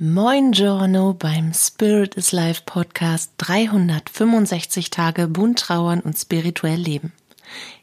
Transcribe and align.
Moin 0.00 0.52
Giorno 0.52 1.12
beim 1.12 1.52
Spirit 1.52 2.14
is 2.14 2.30
Life 2.30 2.62
Podcast 2.64 3.32
365 3.38 4.90
Tage 4.90 5.26
bunt 5.26 5.58
trauern 5.58 5.98
und 5.98 6.16
spirituell 6.16 6.78
leben. 6.78 7.12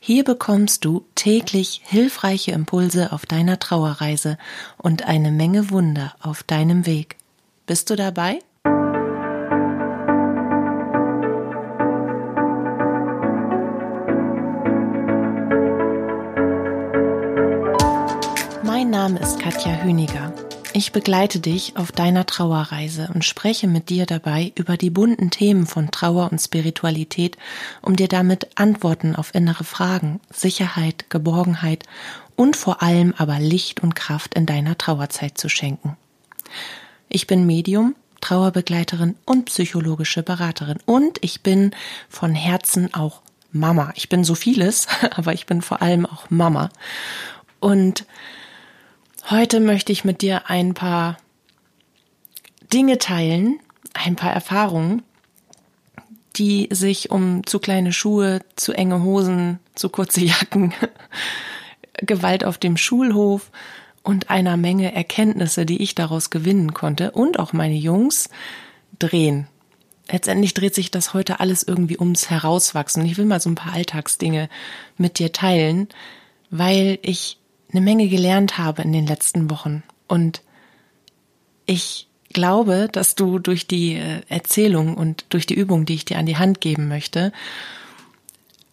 Hier 0.01 0.23
bekommst 0.23 0.85
du 0.85 1.03
täglich 1.15 1.81
hilfreiche 1.83 2.53
Impulse 2.53 3.11
auf 3.11 3.25
deiner 3.25 3.59
Trauerreise 3.59 4.37
und 4.77 5.05
eine 5.05 5.33
Menge 5.33 5.71
Wunder 5.71 6.15
auf 6.21 6.41
deinem 6.43 6.85
Weg. 6.85 7.17
Bist 7.65 7.89
du 7.89 7.97
dabei? 7.97 8.39
Ist 19.25 19.39
Katja 19.39 19.81
Hüniger. 19.81 20.31
Ich 20.73 20.91
begleite 20.91 21.39
dich 21.39 21.77
auf 21.77 21.91
deiner 21.91 22.27
Trauerreise 22.27 23.09
und 23.11 23.25
spreche 23.25 23.67
mit 23.67 23.89
dir 23.89 24.05
dabei 24.05 24.53
über 24.53 24.77
die 24.77 24.91
bunten 24.91 25.31
Themen 25.31 25.65
von 25.65 25.89
Trauer 25.89 26.31
und 26.31 26.37
Spiritualität, 26.37 27.35
um 27.81 27.95
dir 27.95 28.07
damit 28.07 28.49
Antworten 28.53 29.15
auf 29.15 29.33
innere 29.33 29.63
Fragen, 29.63 30.19
Sicherheit, 30.31 31.09
Geborgenheit 31.09 31.85
und 32.35 32.55
vor 32.55 32.83
allem 32.83 33.15
aber 33.17 33.39
Licht 33.39 33.81
und 33.81 33.95
Kraft 33.95 34.35
in 34.35 34.45
deiner 34.45 34.77
Trauerzeit 34.77 35.39
zu 35.39 35.49
schenken. 35.49 35.97
Ich 37.09 37.25
bin 37.25 37.47
Medium, 37.47 37.95
Trauerbegleiterin 38.21 39.15
und 39.25 39.45
psychologische 39.45 40.21
Beraterin 40.21 40.77
und 40.85 41.17
ich 41.21 41.41
bin 41.41 41.71
von 42.09 42.35
Herzen 42.35 42.93
auch 42.93 43.23
Mama. 43.51 43.91
Ich 43.95 44.07
bin 44.07 44.23
so 44.23 44.35
vieles, 44.35 44.87
aber 45.15 45.33
ich 45.33 45.47
bin 45.47 45.63
vor 45.63 45.81
allem 45.81 46.05
auch 46.05 46.29
Mama. 46.29 46.69
Und 47.59 48.05
Heute 49.27 49.59
möchte 49.59 49.91
ich 49.91 50.05
mit 50.05 50.21
dir 50.21 50.51
ein 50.51 50.75
paar 50.75 51.17
Dinge 52.71 52.99
teilen, 52.99 53.59
ein 53.95 54.15
paar 54.15 54.31
Erfahrungen, 54.31 55.01
die 56.35 56.69
sich 56.71 57.09
um 57.09 57.43
zu 57.43 57.57
kleine 57.57 57.91
Schuhe, 57.91 58.41
zu 58.55 58.73
enge 58.73 59.01
Hosen, 59.01 59.59
zu 59.73 59.89
kurze 59.89 60.21
Jacken, 60.21 60.75
Gewalt 61.97 62.43
auf 62.43 62.59
dem 62.59 62.77
Schulhof 62.77 63.49
und 64.03 64.29
einer 64.29 64.57
Menge 64.57 64.93
Erkenntnisse, 64.93 65.65
die 65.65 65.81
ich 65.81 65.95
daraus 65.95 66.29
gewinnen 66.29 66.75
konnte 66.75 67.09
und 67.09 67.39
auch 67.39 67.51
meine 67.51 67.77
Jungs 67.77 68.29
drehen. 68.99 69.47
Letztendlich 70.07 70.53
dreht 70.53 70.75
sich 70.75 70.91
das 70.91 71.15
heute 71.15 71.39
alles 71.39 71.63
irgendwie 71.63 71.97
ums 71.97 72.29
Herauswachsen. 72.29 73.03
Ich 73.05 73.17
will 73.17 73.25
mal 73.25 73.41
so 73.41 73.49
ein 73.49 73.55
paar 73.55 73.73
Alltagsdinge 73.73 74.49
mit 74.97 75.17
dir 75.17 75.31
teilen, 75.31 75.89
weil 76.51 76.99
ich 77.01 77.39
eine 77.75 77.83
Menge 77.83 78.07
gelernt 78.07 78.57
habe 78.57 78.83
in 78.83 78.93
den 78.93 79.05
letzten 79.05 79.49
Wochen. 79.49 79.83
Und 80.07 80.41
ich 81.65 82.07
glaube, 82.31 82.87
dass 82.91 83.15
du 83.15 83.37
durch 83.39 83.67
die 83.67 83.95
äh, 83.95 84.21
Erzählung 84.29 84.95
und 84.95 85.25
durch 85.29 85.45
die 85.45 85.55
Übung, 85.55 85.85
die 85.85 85.95
ich 85.95 86.05
dir 86.05 86.17
an 86.17 86.25
die 86.25 86.37
Hand 86.37 86.61
geben 86.61 86.87
möchte, 86.87 87.33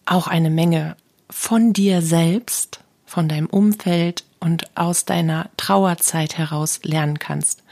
auch 0.05 0.27
eine 0.27 0.49
Menge 0.49 0.95
von 1.29 1.73
dir 1.73 2.01
selbst, 2.01 2.79
von 3.05 3.27
deinem 3.27 3.47
Umfeld 3.47 4.23
und 4.39 4.77
aus 4.77 5.05
deiner 5.05 5.49
Trauerzeit 5.57 6.37
heraus 6.37 6.79
lernen 6.83 7.19
kannst. 7.19 7.63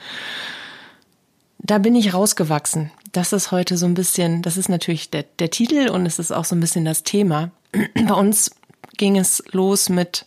Da 1.59 1.78
bin 1.78 1.96
ich 1.96 2.14
rausgewachsen. 2.14 2.92
Das 3.12 3.34
ist 3.34 3.52
heute 3.52 3.78
so 3.78 3.86
ein 3.86 3.94
bisschen, 3.94 4.42
das 4.42 4.58
ist 4.58 4.70
natürlich 4.70 5.09
der, 5.09 5.24
der 5.40 5.50
Titel 5.50 5.90
und 5.90 6.06
es 6.06 6.20
ist 6.20 6.32
auch 6.32 6.46
so 6.46 6.56
ein 6.56 6.62
bisschen 6.62 6.86
das 6.86 7.04
Thema. 7.04 7.52
Bei 7.94 8.14
uns 8.14 8.52
ging 8.98 9.18
es 9.18 9.44
los 9.52 9.90
mit 9.90 10.26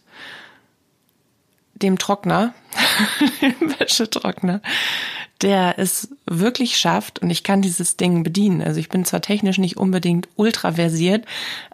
dem 1.75 1.98
Trockner, 1.98 2.55
dem 3.41 3.78
Wäschetrockner, 3.78 4.61
der 5.42 5.78
es 5.78 6.08
wirklich 6.27 6.77
schafft 6.77 7.19
und 7.20 7.31
ich 7.31 7.42
kann 7.42 7.62
dieses 7.62 7.97
Ding 7.97 8.22
bedienen. 8.22 8.62
Also 8.62 8.81
ich 8.81 8.89
bin 8.89 9.05
zwar 9.05 9.20
technisch 9.20 9.58
nicht 9.58 9.77
unbedingt 9.77 10.28
ultra 10.36 10.72
versiert, 10.72 11.25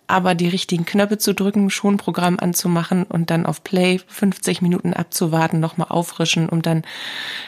aber 0.07 0.35
die 0.35 0.49
richtigen 0.49 0.85
Knöpfe 0.85 1.19
zu 1.19 1.35
drücken, 1.35 1.71
schon 1.71 1.97
Programm 1.97 2.39
anzumachen 2.41 3.05
und 3.05 3.31
dann 3.31 3.47
auf 3.47 3.63
Play 3.63 4.01
50 4.09 4.61
Minuten 4.61 4.93
abzuwarten, 4.93 5.61
nochmal 5.61 5.89
auffrischen, 5.91 6.49
um 6.49 6.63
dann 6.63 6.83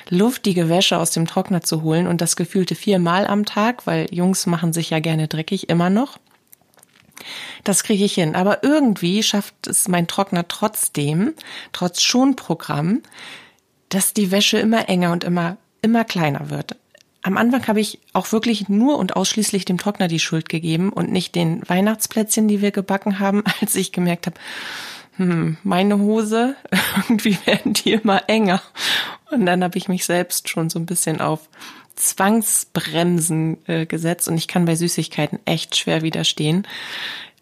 luftige 0.09 0.69
Wäsche 0.69 0.99
aus 0.99 1.10
dem 1.10 1.26
Trockner 1.26 1.62
zu 1.62 1.82
holen 1.82 2.06
und 2.06 2.21
das 2.21 2.37
gefühlte 2.37 2.75
viermal 2.75 3.26
am 3.26 3.44
Tag, 3.44 3.87
weil 3.87 4.06
Jungs 4.12 4.47
machen 4.47 4.72
sich 4.72 4.91
ja 4.91 5.00
gerne 5.00 5.26
dreckig 5.26 5.69
immer 5.69 5.91
noch. 5.91 6.19
Das 7.65 7.83
kriege 7.83 8.05
ich 8.05 8.15
hin. 8.15 8.34
Aber 8.34 8.62
irgendwie 8.62 9.22
schafft 9.22 9.66
es 9.66 9.88
mein 9.88 10.06
Trockner 10.06 10.49
trotzdem, 10.49 11.34
trotz 11.72 12.03
Schonprogramm, 12.03 13.03
dass 13.88 14.15
die 14.15 14.31
Wäsche 14.31 14.59
immer 14.59 14.88
enger 14.88 15.12
und 15.12 15.25
immer, 15.25 15.56
immer 15.82 16.05
kleiner 16.05 16.50
wird. 16.50 16.77
Am 17.22 17.37
Anfang 17.37 17.66
habe 17.69 17.81
ich 17.81 18.00
auch 18.12 18.32
wirklich 18.32 18.69
nur 18.69 18.99
und 18.99 19.15
ausschließlich 19.15 19.65
dem 19.65 19.78
Trockner 19.78 20.09
die 20.09 20.19
Schuld 20.19 20.49
gegeben 20.49 20.93
und 20.93 21.12
nicht 21.12 21.34
den 21.34 21.62
Weihnachtsplätzchen, 21.69 22.49
die 22.49 22.61
wir 22.61 22.72
gebacken 22.72 23.21
haben, 23.21 23.44
als 23.61 23.75
ich 23.75 23.93
gemerkt 23.93 24.27
habe, 24.27 24.37
hm, 25.16 25.59
meine 25.62 25.99
Hose, 25.99 26.56
irgendwie 26.97 27.38
werden 27.44 27.75
die 27.75 27.93
immer 27.93 28.28
enger. 28.28 28.62
Und 29.31 29.47
dann 29.47 29.62
habe 29.62 29.78
ich 29.78 29.88
mich 29.88 30.05
selbst 30.05 30.49
schon 30.49 30.69
so 30.69 30.78
ein 30.78 30.87
bisschen 30.87 31.21
auf 31.21 31.49
Zwangsbremsen 31.97 33.58
äh, 33.66 33.86
gesetzt 33.86 34.28
und 34.28 34.36
ich 34.36 34.48
kann 34.48 34.64
bei 34.64 34.76
Süßigkeiten 34.76 35.38
echt 35.44 35.76
schwer 35.76 36.03
widerstehen. 36.03 36.66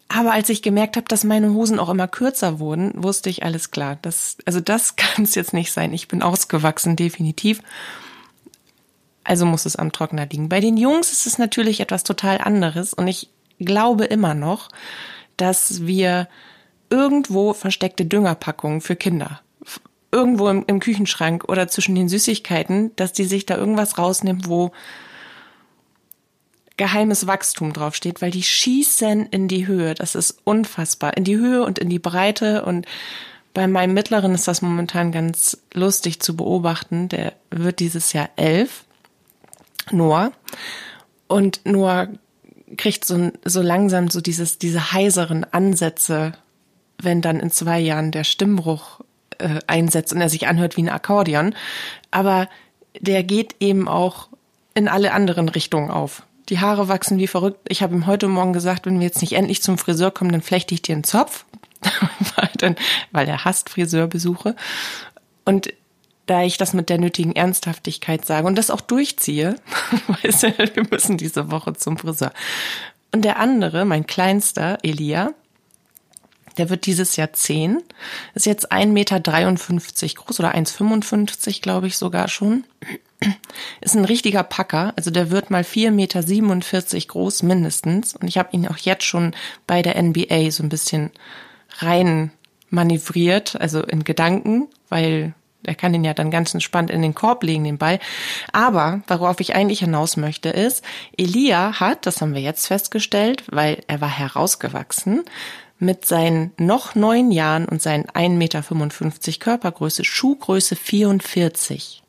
Aber 0.07 0.33
als 0.33 0.49
ich 0.49 0.61
gemerkt 0.61 0.97
habe, 0.97 1.07
dass 1.07 1.23
meine 1.23 1.53
Hosen 1.53 1.79
auch 1.79 1.89
immer 1.89 2.07
kürzer 2.07 2.59
wurden, 2.59 2.91
wusste 3.01 3.29
ich 3.29 3.43
alles 3.43 3.71
klar. 3.71 3.97
Das, 4.01 4.37
also 4.45 4.59
das 4.59 4.95
kann 4.97 5.23
es 5.23 5.35
jetzt 5.35 5.53
nicht 5.53 5.71
sein. 5.71 5.93
Ich 5.93 6.07
bin 6.07 6.21
ausgewachsen, 6.21 6.95
definitiv. 6.95 7.61
Also 9.23 9.45
muss 9.45 9.65
es 9.65 9.75
am 9.75 9.91
Trockner 9.91 10.25
liegen. 10.25 10.49
Bei 10.49 10.59
den 10.59 10.77
Jungs 10.77 11.11
ist 11.11 11.27
es 11.27 11.37
natürlich 11.37 11.79
etwas 11.79 12.03
total 12.03 12.39
anderes 12.39 12.93
und 12.93 13.07
ich 13.07 13.29
glaube 13.59 14.05
immer 14.05 14.33
noch, 14.33 14.69
dass 15.37 15.85
wir 15.85 16.27
irgendwo 16.89 17.53
versteckte 17.53 18.05
Düngerpackungen 18.05 18.81
für 18.81 18.95
Kinder 18.95 19.41
irgendwo 20.11 20.49
im, 20.49 20.63
im 20.67 20.79
Küchenschrank 20.79 21.45
oder 21.47 21.67
zwischen 21.67 21.95
den 21.95 22.09
Süßigkeiten, 22.09 22.95
dass 22.95 23.13
die 23.13 23.25
sich 23.25 23.45
da 23.45 23.57
irgendwas 23.57 23.97
rausnimmt, 23.97 24.47
wo 24.47 24.71
geheimes 26.77 27.27
Wachstum 27.27 27.73
draufsteht, 27.73 28.21
weil 28.21 28.31
die 28.31 28.43
schießen 28.43 29.27
in 29.27 29.47
die 29.47 29.67
Höhe. 29.67 29.93
Das 29.93 30.15
ist 30.15 30.39
unfassbar. 30.43 31.15
In 31.15 31.23
die 31.23 31.37
Höhe 31.37 31.63
und 31.63 31.79
in 31.79 31.89
die 31.89 31.99
Breite. 31.99 32.65
Und 32.65 32.87
bei 33.53 33.67
meinem 33.67 33.93
Mittleren 33.93 34.33
ist 34.33 34.47
das 34.47 34.61
momentan 34.61 35.11
ganz 35.11 35.59
lustig 35.73 36.21
zu 36.21 36.35
beobachten. 36.35 37.07
Der 37.09 37.33
wird 37.51 37.79
dieses 37.79 38.13
Jahr 38.13 38.29
elf. 38.35 38.85
Noah. 39.91 40.31
Und 41.27 41.61
Noah 41.65 42.07
kriegt 42.77 43.05
so, 43.05 43.31
so 43.45 43.61
langsam 43.61 44.09
so 44.09 44.21
dieses, 44.21 44.57
diese 44.57 44.91
heiseren 44.91 45.43
Ansätze, 45.43 46.33
wenn 46.97 47.21
dann 47.21 47.39
in 47.39 47.51
zwei 47.51 47.79
Jahren 47.79 48.11
der 48.11 48.23
Stimmbruch 48.23 49.01
äh, 49.41 49.59
einsetzt 49.67 50.13
und 50.13 50.21
er 50.21 50.29
sich 50.29 50.47
anhört 50.47 50.77
wie 50.77 50.83
ein 50.83 50.89
Akkordeon. 50.89 51.55
Aber 52.11 52.47
der 52.99 53.23
geht 53.23 53.55
eben 53.59 53.87
auch 53.87 54.29
in 54.73 54.87
alle 54.87 55.13
anderen 55.13 55.49
Richtungen 55.49 55.91
auf. 55.91 56.23
Die 56.49 56.59
Haare 56.59 56.87
wachsen 56.87 57.17
wie 57.17 57.27
verrückt. 57.27 57.59
Ich 57.69 57.81
habe 57.81 57.95
ihm 57.95 58.07
heute 58.07 58.27
Morgen 58.27 58.53
gesagt, 58.53 58.85
wenn 58.85 58.99
wir 58.99 59.07
jetzt 59.07 59.21
nicht 59.21 59.33
endlich 59.33 59.61
zum 59.61 59.77
Friseur 59.77 60.11
kommen, 60.11 60.31
dann 60.31 60.41
flechte 60.41 60.73
ich 60.73 60.81
dir 60.81 60.95
einen 60.95 61.03
Zopf, 61.03 61.45
weil 63.11 63.27
er 63.27 63.45
hasst 63.45 63.69
Friseurbesuche. 63.69 64.55
Und 65.45 65.73
da 66.25 66.43
ich 66.43 66.57
das 66.57 66.73
mit 66.73 66.89
der 66.89 66.97
nötigen 66.97 67.35
Ernsthaftigkeit 67.35 68.25
sage 68.25 68.47
und 68.47 68.57
das 68.57 68.69
auch 68.69 68.81
durchziehe, 68.81 69.55
weißt 70.23 70.43
du, 70.43 70.57
wir 70.75 70.85
müssen 70.89 71.17
diese 71.17 71.51
Woche 71.51 71.73
zum 71.73 71.97
Friseur. 71.97 72.31
Und 73.13 73.23
der 73.23 73.39
andere, 73.39 73.85
mein 73.85 74.07
kleinster, 74.07 74.77
Elia, 74.83 75.33
der 76.57 76.69
wird 76.69 76.85
dieses 76.85 77.15
Jahr 77.15 77.33
10, 77.33 77.81
ist 78.33 78.45
jetzt 78.45 78.71
1,53 78.71 78.87
Meter 78.87 79.19
groß 79.19 80.39
oder 80.39 80.55
1,55 80.55 81.61
glaube 81.61 81.87
ich 81.87 81.97
sogar 81.97 82.27
schon. 82.27 82.63
Ist 83.81 83.95
ein 83.95 84.05
richtiger 84.05 84.41
Packer, 84.43 84.93
also 84.95 85.11
der 85.11 85.29
wird 85.29 85.51
mal 85.51 85.61
4,47 85.61 85.91
Meter 85.91 87.07
groß 87.07 87.43
mindestens. 87.43 88.15
Und 88.15 88.27
ich 88.27 88.39
habe 88.39 88.49
ihn 88.51 88.67
auch 88.67 88.77
jetzt 88.77 89.03
schon 89.03 89.35
bei 89.67 89.83
der 89.83 90.01
NBA 90.01 90.49
so 90.49 90.63
ein 90.63 90.69
bisschen 90.69 91.11
rein 91.77 92.31
manövriert, 92.71 93.59
also 93.59 93.83
in 93.83 94.03
Gedanken, 94.03 94.69
weil 94.89 95.35
er 95.63 95.75
kann 95.75 95.93
den 95.93 96.03
ja 96.03 96.13
dann 96.13 96.31
ganz 96.31 96.53
entspannt 96.53 96.89
in 96.89 97.01
den 97.01 97.13
Korb 97.13 97.43
legen, 97.43 97.63
den 97.63 97.77
Ball. 97.77 97.99
Aber 98.51 99.01
worauf 99.07 99.39
ich 99.39 99.55
eigentlich 99.55 99.79
hinaus 99.79 100.17
möchte, 100.17 100.49
ist, 100.49 100.83
Elia 101.17 101.79
hat, 101.79 102.05
das 102.05 102.21
haben 102.21 102.33
wir 102.33 102.41
jetzt 102.41 102.67
festgestellt, 102.67 103.43
weil 103.51 103.83
er 103.87 104.01
war 104.01 104.09
herausgewachsen, 104.09 105.23
mit 105.81 106.05
seinen 106.05 106.53
noch 106.57 106.93
neun 106.93 107.31
Jahren 107.31 107.65
und 107.65 107.81
seinen 107.81 108.05
1,55 108.05 108.29
Meter 108.29 109.39
Körpergröße 109.39 110.05
Schuhgröße 110.05 110.75
44. 110.75 112.03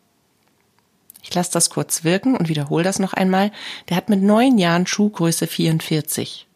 Ich 1.22 1.34
lasse 1.34 1.52
das 1.52 1.70
kurz 1.70 2.04
wirken 2.04 2.36
und 2.36 2.50
wiederhole 2.50 2.84
das 2.84 2.98
noch 2.98 3.14
einmal. 3.14 3.50
Der 3.88 3.96
hat 3.96 4.10
mit 4.10 4.22
neun 4.22 4.58
Jahren 4.58 4.86
Schuhgröße 4.86 5.46
44. 5.46 6.46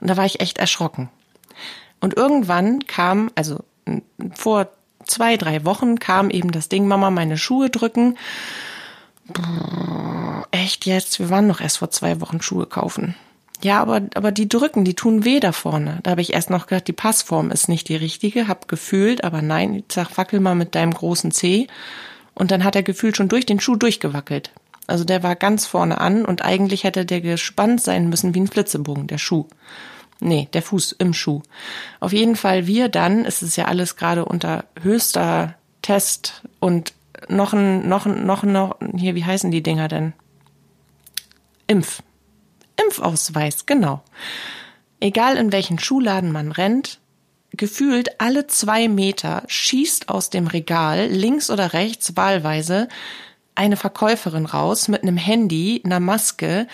Und 0.00 0.10
da 0.10 0.16
war 0.16 0.26
ich 0.26 0.40
echt 0.40 0.58
erschrocken. 0.58 1.08
Und 2.00 2.16
irgendwann 2.16 2.84
kam, 2.86 3.30
also 3.36 3.60
vor 4.34 4.70
zwei, 5.04 5.36
drei 5.36 5.64
Wochen 5.64 6.00
kam 6.00 6.30
eben 6.30 6.50
das 6.50 6.68
Ding, 6.68 6.88
Mama, 6.88 7.10
meine 7.10 7.38
Schuhe 7.38 7.70
drücken. 7.70 8.18
echt 10.50 10.84
jetzt? 10.84 11.20
Wir 11.20 11.30
waren 11.30 11.46
noch 11.46 11.60
erst 11.60 11.78
vor 11.78 11.90
zwei 11.90 12.20
Wochen 12.20 12.42
Schuhe 12.42 12.66
kaufen. 12.66 13.14
Ja, 13.62 13.80
aber, 13.80 14.02
aber 14.14 14.32
die 14.32 14.48
drücken, 14.48 14.84
die 14.84 14.94
tun 14.94 15.24
weh 15.24 15.40
da 15.40 15.52
vorne. 15.52 16.00
Da 16.02 16.12
habe 16.12 16.22
ich 16.22 16.32
erst 16.32 16.50
noch 16.50 16.66
gedacht, 16.66 16.88
die 16.88 16.92
Passform 16.92 17.50
ist 17.50 17.68
nicht 17.68 17.88
die 17.88 17.96
richtige, 17.96 18.48
hab 18.48 18.68
gefühlt, 18.68 19.22
aber 19.22 19.42
nein, 19.42 19.74
ich 19.74 19.84
sag, 19.92 20.16
wackel 20.16 20.40
mal 20.40 20.54
mit 20.54 20.74
deinem 20.74 20.94
großen 20.94 21.30
Zeh. 21.30 21.66
Und 22.34 22.50
dann 22.50 22.64
hat 22.64 22.74
er 22.74 22.82
gefühlt 22.82 23.16
schon 23.16 23.28
durch 23.28 23.44
den 23.44 23.60
Schuh 23.60 23.76
durchgewackelt. 23.76 24.50
Also 24.86 25.04
der 25.04 25.22
war 25.22 25.36
ganz 25.36 25.66
vorne 25.66 26.00
an 26.00 26.24
und 26.24 26.42
eigentlich 26.42 26.84
hätte 26.84 27.04
der 27.04 27.20
gespannt 27.20 27.82
sein 27.82 28.08
müssen 28.08 28.34
wie 28.34 28.40
ein 28.40 28.48
Flitzebogen, 28.48 29.06
der 29.06 29.18
Schuh. 29.18 29.46
Nee, 30.20 30.48
der 30.52 30.62
Fuß 30.62 30.92
im 30.92 31.14
Schuh. 31.14 31.42
Auf 32.00 32.12
jeden 32.12 32.36
Fall 32.36 32.66
wir 32.66 32.88
dann, 32.88 33.24
es 33.24 33.42
ist 33.42 33.56
ja 33.56 33.66
alles 33.66 33.96
gerade 33.96 34.24
unter 34.24 34.64
höchster 34.80 35.54
Test 35.82 36.42
und 36.60 36.92
noch 37.28 37.52
ein, 37.52 37.88
noch 37.88 38.06
ein, 38.06 38.26
noch 38.26 38.42
ein, 38.42 38.52
noch, 38.52 38.76
hier, 38.96 39.14
wie 39.14 39.24
heißen 39.24 39.50
die 39.50 39.62
Dinger 39.62 39.88
denn? 39.88 40.12
Impf. 41.66 42.02
Impfausweis, 42.84 43.66
genau. 43.66 44.02
Egal 45.00 45.36
in 45.36 45.52
welchen 45.52 45.78
Schuhladen 45.78 46.32
man 46.32 46.52
rennt, 46.52 47.00
gefühlt 47.52 48.20
alle 48.20 48.46
zwei 48.46 48.88
Meter 48.88 49.42
schießt 49.46 50.08
aus 50.08 50.30
dem 50.30 50.46
Regal 50.46 51.06
links 51.06 51.50
oder 51.50 51.72
rechts 51.72 52.16
wahlweise 52.16 52.88
eine 53.54 53.76
Verkäuferin 53.76 54.46
raus 54.46 54.88
mit 54.88 55.02
einem 55.02 55.16
Handy, 55.16 55.82
einer 55.84 56.00
Maske 56.00 56.66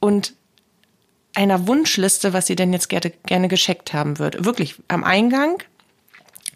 und 0.00 0.34
einer 1.34 1.66
Wunschliste, 1.66 2.32
was 2.32 2.46
sie 2.46 2.56
denn 2.56 2.72
jetzt 2.72 2.88
gerne, 2.88 3.12
gerne 3.26 3.48
gescheckt 3.48 3.92
haben 3.92 4.18
würde. 4.18 4.44
Wirklich 4.44 4.76
am 4.88 5.02
Eingang 5.04 5.62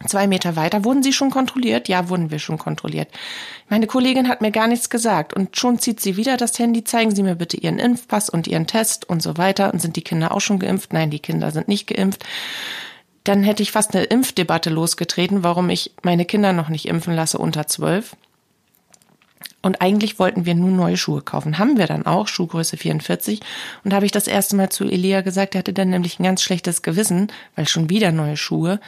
Zwei 0.05 0.27
Meter 0.27 0.57
weiter 0.57 0.85
wurden 0.85 1.03
Sie 1.03 1.13
schon 1.13 1.31
kontrolliert? 1.31 1.89
Ja, 1.89 2.11
wurden 2.11 2.31
wir 2.31 2.39
schon 2.39 2.59
kontrolliert. 2.59 3.09
Meine 3.69 3.87
Kollegin 3.87 4.29
hat 4.29 4.43
mir 4.43 4.51
gar 4.51 4.67
nichts 4.67 4.91
gesagt 4.91 5.33
und 5.33 5.57
schon 5.57 5.79
zieht 5.79 6.01
sie 6.01 6.19
wieder 6.19 6.37
das 6.37 6.59
Handy. 6.59 6.85
Zeigen 6.85 7.15
Sie 7.15 7.23
mir 7.23 7.35
bitte 7.35 7.57
Ihren 7.57 7.79
Impfpass 7.79 8.29
und 8.29 8.47
Ihren 8.47 8.67
Test 8.67 9.09
und 9.09 9.23
so 9.23 9.39
weiter. 9.39 9.73
Und 9.73 9.81
sind 9.81 9.97
die 9.97 10.03
Kinder 10.03 10.33
auch 10.33 10.41
schon 10.41 10.59
geimpft? 10.59 10.93
Nein, 10.93 11.11
die 11.11 11.19
Kinder 11.19 11.51
sind 11.51 11.67
nicht 11.67 11.87
geimpft. 11.87 12.25
Dann 13.25 13.43
hätte 13.43 13.63
ich 13.63 13.73
fast 13.73 13.97
eine 13.97 14.05
Impfdebatte 14.05 14.71
losgetreten, 14.71 15.43
warum 15.43 15.71
ich 15.71 15.93
meine 16.03 16.27
Kinder 16.27 16.53
noch 16.53 16.69
nicht 16.69 16.87
impfen 16.87 17.15
lasse 17.15 17.39
unter 17.39 17.67
zwölf. 17.67 18.17
Und 19.63 19.81
eigentlich 19.81 20.21
wollten 20.21 20.47
wir 20.47 20.55
nur 20.55 20.71
neue 20.71 20.97
Schuhe 20.97 21.23
kaufen. 21.23 21.59
Haben 21.59 21.77
wir 21.77 21.87
dann 21.87 22.07
auch, 22.07 22.29
Schuhgröße 22.29 22.77
44. 22.77 23.41
Und 23.83 23.91
da 23.91 23.97
habe 23.97 24.07
ich 24.07 24.13
das 24.13 24.29
erste 24.29 24.55
Mal 24.55 24.69
zu 24.69 24.85
Elia 24.85 25.23
gesagt, 25.23 25.57
er 25.57 25.61
hatte 25.61 25.73
dann 25.73 25.91
nämlich 25.91 26.21
ein 26.21 26.23
ganz 26.23 26.43
schlechtes 26.43 26.83
Gewissen, 26.83 27.33
weil 27.57 27.67
schon 27.67 27.91
wieder 27.91 28.13
neue 28.13 28.37
Schuhe. 28.37 28.79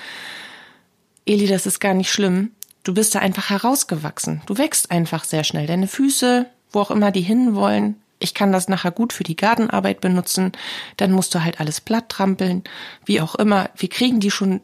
Eli, 1.29 1.47
das 1.47 1.67
ist 1.67 1.79
gar 1.79 1.93
nicht 1.93 2.11
schlimm. 2.11 2.53
Du 2.85 2.95
bist 2.95 3.15
da 3.15 3.19
einfach 3.19 3.51
herausgewachsen. 3.51 4.41
Du 4.47 4.57
wächst 4.57 4.91
einfach 4.91 5.25
sehr 5.25 5.45
schnell. 5.45 5.67
Deine 5.67 5.87
Füße, 5.87 6.47
wo 6.73 6.81
auch 6.81 6.91
immer 6.91 7.11
die 7.11 7.21
hinwollen, 7.21 7.97
ich 8.19 8.35
kann 8.35 8.51
das 8.51 8.69
nachher 8.69 8.91
gut 8.91 9.13
für 9.13 9.25
die 9.25 9.37
Gartenarbeit 9.37 10.01
benutzen. 10.01 10.53
Dann 10.97 11.13
musst 11.13 11.35
du 11.35 11.45
halt 11.45 11.61
alles 11.61 11.81
platt 11.81 12.09
trampeln. 12.09 12.65
Wie 13.05 13.21
auch 13.21 13.35
immer. 13.35 13.71
Wir 13.77 13.89
kriegen 13.91 14.21
die 14.21 14.31
schon 14.31 14.61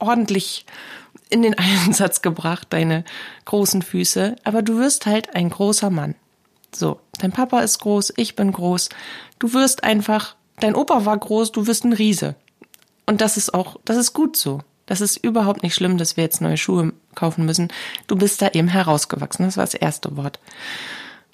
ordentlich 0.00 0.66
in 1.30 1.42
den 1.42 1.54
Einsatz 1.58 2.22
gebracht, 2.22 2.66
deine 2.70 3.04
großen 3.44 3.82
Füße. 3.82 4.34
Aber 4.42 4.62
du 4.62 4.78
wirst 4.78 5.06
halt 5.06 5.34
ein 5.36 5.48
großer 5.48 5.90
Mann. 5.90 6.16
So, 6.74 7.00
dein 7.20 7.32
Papa 7.32 7.60
ist 7.60 7.78
groß, 7.78 8.12
ich 8.16 8.36
bin 8.36 8.52
groß. 8.52 8.88
Du 9.38 9.54
wirst 9.54 9.84
einfach, 9.84 10.34
dein 10.60 10.74
Opa 10.74 11.06
war 11.06 11.16
groß, 11.16 11.52
du 11.52 11.66
wirst 11.66 11.84
ein 11.84 11.94
Riese. 11.94 12.34
Und 13.06 13.20
das 13.22 13.36
ist 13.36 13.54
auch, 13.54 13.78
das 13.84 13.96
ist 13.96 14.12
gut 14.12 14.36
so. 14.36 14.60
Das 14.88 15.02
ist 15.02 15.18
überhaupt 15.18 15.62
nicht 15.62 15.74
schlimm, 15.74 15.98
dass 15.98 16.16
wir 16.16 16.24
jetzt 16.24 16.40
neue 16.40 16.56
Schuhe 16.56 16.94
kaufen 17.14 17.44
müssen. 17.44 17.68
Du 18.06 18.16
bist 18.16 18.40
da 18.40 18.48
eben 18.48 18.68
herausgewachsen. 18.68 19.44
Das 19.44 19.58
war 19.58 19.64
das 19.64 19.74
erste 19.74 20.16
Wort. 20.16 20.40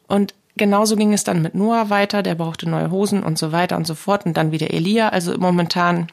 Und 0.09 0.35
genauso 0.57 0.97
ging 0.97 1.13
es 1.13 1.23
dann 1.23 1.41
mit 1.41 1.55
Noah 1.55 1.89
weiter. 1.89 2.25
Der 2.25 2.35
brauchte 2.35 2.69
neue 2.69 2.91
Hosen 2.91 3.23
und 3.23 3.39
so 3.39 3.53
weiter 3.53 3.77
und 3.77 3.87
so 3.87 3.95
fort. 3.95 4.27
Und 4.27 4.37
dann 4.37 4.51
wieder 4.51 4.73
Elia. 4.75 5.11
Also 5.11 5.39
momentan, 5.39 6.09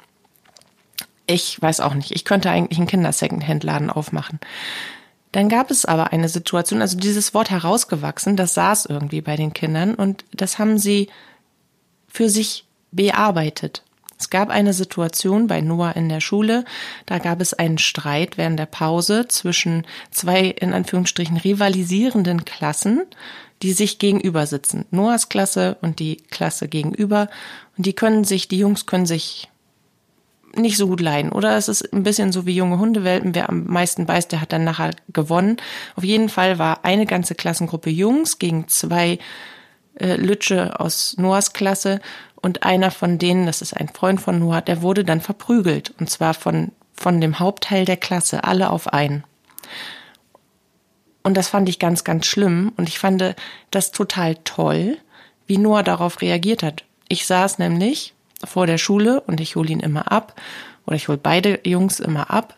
ich 1.25 1.59
weiß 1.59 1.79
auch 1.79 1.95
nicht. 1.95 2.11
Ich 2.11 2.25
könnte 2.25 2.51
eigentlich 2.51 2.77
einen 2.77 2.87
Kinder-Secondhand-Laden 2.87 3.89
aufmachen. 3.89 4.39
Dann 5.31 5.49
gab 5.49 5.71
es 5.71 5.85
aber 5.85 6.13
eine 6.13 6.29
Situation, 6.29 6.81
also 6.81 6.95
dieses 6.95 7.33
Wort 7.33 7.49
herausgewachsen, 7.49 8.35
das 8.35 8.53
saß 8.53 8.85
irgendwie 8.85 9.21
bei 9.21 9.37
den 9.37 9.53
Kindern 9.53 9.95
und 9.95 10.25
das 10.33 10.59
haben 10.59 10.77
sie 10.77 11.07
für 12.09 12.29
sich 12.29 12.65
bearbeitet. 12.91 13.81
Es 14.21 14.29
gab 14.29 14.51
eine 14.51 14.73
Situation 14.73 15.47
bei 15.47 15.61
Noah 15.61 15.95
in 15.95 16.07
der 16.07 16.21
Schule, 16.21 16.63
da 17.07 17.17
gab 17.17 17.41
es 17.41 17.55
einen 17.55 17.79
Streit 17.79 18.37
während 18.37 18.59
der 18.59 18.67
Pause 18.67 19.27
zwischen 19.27 19.83
zwei 20.11 20.41
in 20.41 20.73
Anführungsstrichen 20.73 21.37
rivalisierenden 21.37 22.45
Klassen, 22.45 23.01
die 23.63 23.73
sich 23.73 23.97
gegenüber 23.97 24.45
sitzen. 24.45 24.85
Noahs 24.91 25.27
Klasse 25.29 25.77
und 25.81 25.97
die 25.97 26.17
Klasse 26.29 26.67
gegenüber. 26.67 27.29
Und 27.77 27.87
die 27.87 27.93
können 27.93 28.23
sich, 28.23 28.47
die 28.47 28.59
Jungs 28.59 28.85
können 28.85 29.07
sich 29.07 29.49
nicht 30.55 30.77
so 30.77 30.85
gut 30.85 31.01
leiden. 31.01 31.31
Oder 31.31 31.57
es 31.57 31.67
ist 31.67 31.91
ein 31.91 32.03
bisschen 32.03 32.31
so 32.31 32.45
wie 32.45 32.55
junge 32.55 32.77
Hundewelpen. 32.77 33.33
Wer 33.33 33.49
am 33.49 33.65
meisten 33.65 34.05
beißt, 34.05 34.31
der 34.31 34.41
hat 34.41 34.53
dann 34.53 34.63
nachher 34.63 34.91
gewonnen. 35.11 35.57
Auf 35.95 36.03
jeden 36.03 36.29
Fall 36.29 36.59
war 36.59 36.85
eine 36.85 37.07
ganze 37.07 37.33
Klassengruppe 37.33 37.89
Jungs 37.89 38.37
gegen 38.37 38.67
zwei 38.67 39.17
äh, 39.95 40.15
Lütsche 40.15 40.79
aus 40.79 41.15
Noahs 41.17 41.53
Klasse 41.53 42.01
und 42.41 42.63
einer 42.63 42.91
von 42.91 43.17
denen, 43.17 43.45
das 43.45 43.61
ist 43.61 43.75
ein 43.75 43.89
Freund 43.89 44.19
von 44.19 44.39
Noah, 44.39 44.61
der 44.61 44.81
wurde 44.81 45.03
dann 45.03 45.21
verprügelt. 45.21 45.93
Und 45.99 46.09
zwar 46.09 46.33
von, 46.33 46.71
von 46.93 47.21
dem 47.21 47.39
Hauptteil 47.39 47.85
der 47.85 47.97
Klasse, 47.97 48.43
alle 48.43 48.71
auf 48.71 48.91
einen. 48.91 49.23
Und 51.23 51.37
das 51.37 51.49
fand 51.49 51.69
ich 51.69 51.77
ganz, 51.77 52.03
ganz 52.03 52.25
schlimm. 52.25 52.71
Und 52.77 52.89
ich 52.89 52.97
fand 52.97 53.35
das 53.69 53.91
total 53.91 54.35
toll, 54.43 54.97
wie 55.45 55.59
Noah 55.59 55.83
darauf 55.83 56.21
reagiert 56.21 56.63
hat. 56.63 56.83
Ich 57.09 57.27
saß 57.27 57.59
nämlich 57.59 58.15
vor 58.43 58.65
der 58.65 58.79
Schule 58.79 59.21
und 59.21 59.39
ich 59.39 59.55
hole 59.55 59.69
ihn 59.69 59.79
immer 59.79 60.11
ab. 60.11 60.39
Oder 60.87 60.95
ich 60.95 61.07
hole 61.07 61.19
beide 61.19 61.59
Jungs 61.63 61.99
immer 61.99 62.31
ab. 62.31 62.55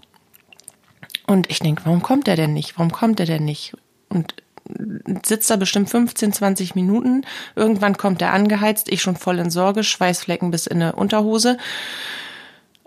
Und 1.27 1.50
ich 1.50 1.59
denke, 1.59 1.83
warum 1.85 2.01
kommt 2.01 2.30
er 2.30 2.38
denn 2.38 2.53
nicht? 2.53 2.77
Warum 2.77 2.91
kommt 2.91 3.19
er 3.19 3.25
denn 3.25 3.44
nicht? 3.44 3.75
Und 4.07 4.35
sitzt 5.25 5.50
da 5.50 5.56
bestimmt 5.56 5.89
15, 5.89 6.33
20 6.33 6.75
Minuten. 6.75 7.25
Irgendwann 7.56 7.98
kommt 7.98 8.21
er 8.21 8.33
angeheizt, 8.33 8.89
ich 8.89 9.01
schon 9.01 9.15
voll 9.15 9.39
in 9.39 9.50
Sorge, 9.50 9.83
Schweißflecken 9.83 10.51
bis 10.51 10.68
in 10.68 10.81
eine 10.81 10.94
Unterhose. 10.94 11.57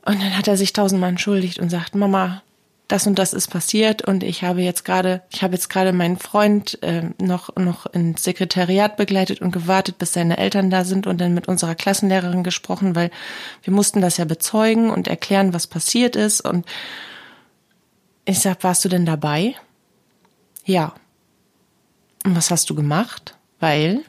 Und 0.05 0.23
dann 0.23 0.37
hat 0.37 0.49
er 0.49 0.56
sich 0.56 0.73
tausendmal 0.73 1.11
entschuldigt 1.11 1.58
und 1.58 1.70
sagt, 1.70 1.94
Mama, 1.94 2.43
das 2.88 3.06
und 3.06 3.19
das 3.19 3.32
ist 3.32 3.49
passiert 3.49 4.02
und 4.02 4.23
ich 4.23 4.44
habe 4.44 4.62
jetzt 4.62 4.84
gerade, 4.84 5.23
ich 5.32 5.43
habe 5.43 5.55
jetzt 5.55 5.69
gerade 5.69 5.93
meinen 5.93 6.19
Freund 6.19 6.81
äh, 6.82 7.11
noch 7.20 7.55
noch 7.56 7.87
ins 7.87 8.22
Sekretariat 8.22 8.96
begleitet 8.96 9.43
und 9.43 9.50
gewartet, 9.50 9.98
bis 9.98 10.12
seine 10.12 10.39
Eltern 10.39 10.70
da 10.70 10.84
sind 10.84 11.08
und 11.08 11.20
dann 11.20 11.34
mit 11.34 11.48
unserer 11.48 11.74
Klassenlehrerin 11.74 12.44
gesprochen, 12.44 12.94
weil 12.94 13.10
wir 13.65 13.72
mussten 13.72 14.00
das 14.00 14.19
ja 14.19 14.24
bezeugen 14.24 14.91
und 14.91 15.08
erklären, 15.08 15.53
was 15.53 15.67
passiert 15.67 16.15
ist 16.15 16.41
und 16.43 16.65
ich 18.24 18.39
sag, 18.39 18.62
warst 18.62 18.84
du 18.84 18.89
denn 18.89 19.06
dabei? 19.06 19.55
Ja. 20.65 20.94
Und 22.26 22.34
was 22.34 22.50
hast 22.50 22.68
du 22.68 22.74
gemacht? 22.74 23.36
Weil 23.60 24.02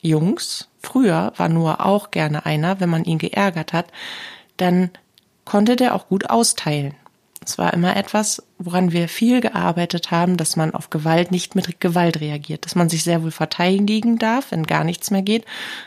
Jungs, 0.00 0.68
früher 0.80 1.32
war 1.36 1.48
Noah 1.48 1.84
auch 1.84 2.12
gerne 2.12 2.46
einer, 2.46 2.78
wenn 2.78 2.88
man 2.88 3.02
ihn 3.02 3.18
geärgert 3.18 3.72
hat, 3.72 3.86
dann 4.56 4.90
konnte 5.44 5.74
der 5.74 5.96
auch 5.96 6.06
gut 6.06 6.30
austeilen. 6.30 6.94
Es 7.44 7.58
war 7.58 7.74
immer 7.74 7.96
etwas, 7.96 8.44
woran 8.58 8.92
wir 8.92 9.08
viel 9.08 9.40
gearbeitet 9.40 10.12
haben, 10.12 10.36
dass 10.36 10.54
man 10.54 10.72
auf 10.72 10.88
Gewalt 10.88 11.32
nicht 11.32 11.56
mit 11.56 11.80
Gewalt 11.80 12.20
reagiert, 12.20 12.64
dass 12.64 12.76
man 12.76 12.88
sich 12.88 13.02
sehr 13.02 13.24
wohl 13.24 13.32
verteidigen 13.32 14.18
darf, 14.18 14.52
wenn 14.52 14.62
gar 14.62 14.84
nichts 14.84 15.10
mehr 15.10 15.22
geht, 15.22 15.44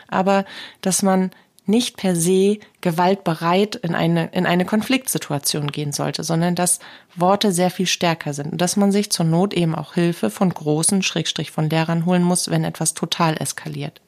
aber 0.08 0.44
dass 0.82 1.02
man 1.02 1.30
nicht 1.68 1.96
per 1.96 2.16
se 2.16 2.58
gewaltbereit 2.80 3.76
in 3.76 3.94
eine, 3.94 4.28
in 4.32 4.46
eine 4.46 4.64
Konfliktsituation 4.64 5.70
gehen 5.70 5.92
sollte, 5.92 6.24
sondern 6.24 6.54
dass 6.54 6.80
Worte 7.14 7.52
sehr 7.52 7.70
viel 7.70 7.86
stärker 7.86 8.32
sind 8.32 8.52
und 8.52 8.60
dass 8.60 8.76
man 8.76 8.90
sich 8.90 9.10
zur 9.10 9.26
Not 9.26 9.54
eben 9.54 9.74
auch 9.74 9.94
Hilfe 9.94 10.30
von 10.30 10.48
großen, 10.48 11.02
Schrägstrich 11.02 11.50
von 11.50 11.68
Lehrern 11.68 12.06
holen 12.06 12.22
muss, 12.22 12.50
wenn 12.50 12.64
etwas 12.64 12.94
total 12.94 13.36
eskaliert. 13.36 14.00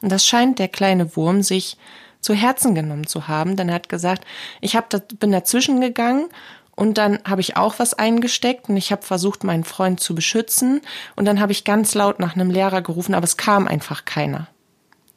Und 0.00 0.12
das 0.12 0.26
scheint 0.26 0.58
der 0.58 0.68
kleine 0.68 1.16
Wurm 1.16 1.42
sich 1.42 1.76
zu 2.20 2.34
Herzen 2.34 2.74
genommen 2.74 3.06
zu 3.06 3.28
haben, 3.28 3.56
denn 3.56 3.68
er 3.68 3.76
hat 3.76 3.88
gesagt, 3.88 4.24
ich 4.60 4.76
hab, 4.76 4.94
bin 5.18 5.32
dazwischen 5.32 5.80
gegangen 5.80 6.28
und 6.76 6.98
dann 6.98 7.18
habe 7.24 7.40
ich 7.40 7.56
auch 7.56 7.78
was 7.78 7.94
eingesteckt 7.94 8.68
und 8.68 8.76
ich 8.76 8.92
habe 8.92 9.02
versucht, 9.02 9.42
meinen 9.42 9.64
Freund 9.64 9.98
zu 9.98 10.14
beschützen 10.14 10.82
und 11.16 11.24
dann 11.24 11.40
habe 11.40 11.52
ich 11.52 11.64
ganz 11.64 11.94
laut 11.94 12.20
nach 12.20 12.34
einem 12.34 12.50
Lehrer 12.50 12.82
gerufen, 12.82 13.14
aber 13.14 13.24
es 13.24 13.36
kam 13.36 13.66
einfach 13.66 14.04
keiner. 14.04 14.48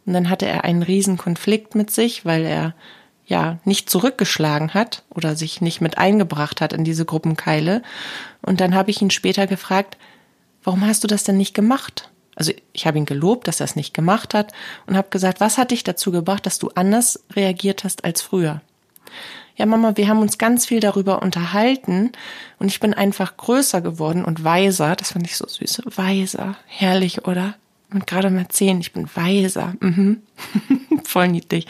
Und 0.10 0.14
dann 0.14 0.32
hatte 0.32 0.48
er 0.48 0.64
einen 0.64 0.82
riesen 0.82 1.20
Konflikt 1.20 1.76
mit 1.76 1.92
sich, 1.92 2.26
weil 2.26 2.44
er 2.44 2.74
ja 3.28 3.60
nicht 3.64 3.92
zurückgeschlagen 3.92 4.74
hat 4.74 5.04
oder 5.12 5.36
sich 5.36 5.62
nicht 5.62 5.82
mit 5.82 6.00
eingebracht 6.00 6.62
hat 6.62 6.74
in 6.74 6.84
diese 6.84 7.06
Gruppenkeile. 7.06 7.84
Und 8.42 8.60
dann 8.60 8.74
habe 8.74 8.90
ich 8.90 9.04
ihn 9.04 9.12
später 9.12 9.46
gefragt, 9.46 10.00
warum 10.64 10.84
hast 10.84 11.04
du 11.04 11.08
das 11.08 11.26
denn 11.26 11.38
nicht 11.38 11.54
gemacht? 11.54 12.10
Also 12.36 12.54
ich 12.74 12.88
habe 12.88 12.98
ihn 12.98 13.06
gelobt, 13.06 13.48
dass 13.48 13.60
er 13.60 13.66
es 13.66 13.76
nicht 13.76 13.94
gemacht 13.94 14.34
hat 14.34 14.52
und 14.88 14.98
habe 14.98 15.10
gesagt, 15.12 15.42
was 15.42 15.60
hat 15.60 15.70
dich 15.70 15.84
dazu 15.84 16.12
gebracht, 16.12 16.48
dass 16.48 16.58
du 16.58 16.70
anders 16.74 17.24
reagiert 17.36 17.84
hast 17.84 18.04
als 18.04 18.24
früher? 18.24 18.62
Ja, 19.58 19.68
Mama, 19.68 19.96
wir 19.96 20.08
haben 20.08 20.22
uns 20.22 20.40
ganz 20.40 20.66
viel 20.66 20.80
darüber 20.80 21.22
unterhalten 21.22 22.14
und 22.58 22.70
ich 22.70 22.80
bin 22.80 22.96
einfach 22.96 23.38
größer 23.38 23.82
geworden 23.82 24.26
und 24.26 24.44
weiser. 24.44 24.96
Das 24.96 25.12
fand 25.12 25.28
ich 25.28 25.38
so 25.38 25.48
süß. 25.48 25.84
Weiser. 25.86 26.56
Herrlich, 26.66 27.28
oder? 27.28 27.54
Bin 27.90 28.06
gerade 28.06 28.30
mal 28.30 28.48
zehn, 28.50 28.80
ich 28.82 28.94
bin 28.94 29.10
weiser. 29.16 29.74
Mhm. 29.80 30.22
Voll 31.04 31.30
niedlich. 31.30 31.68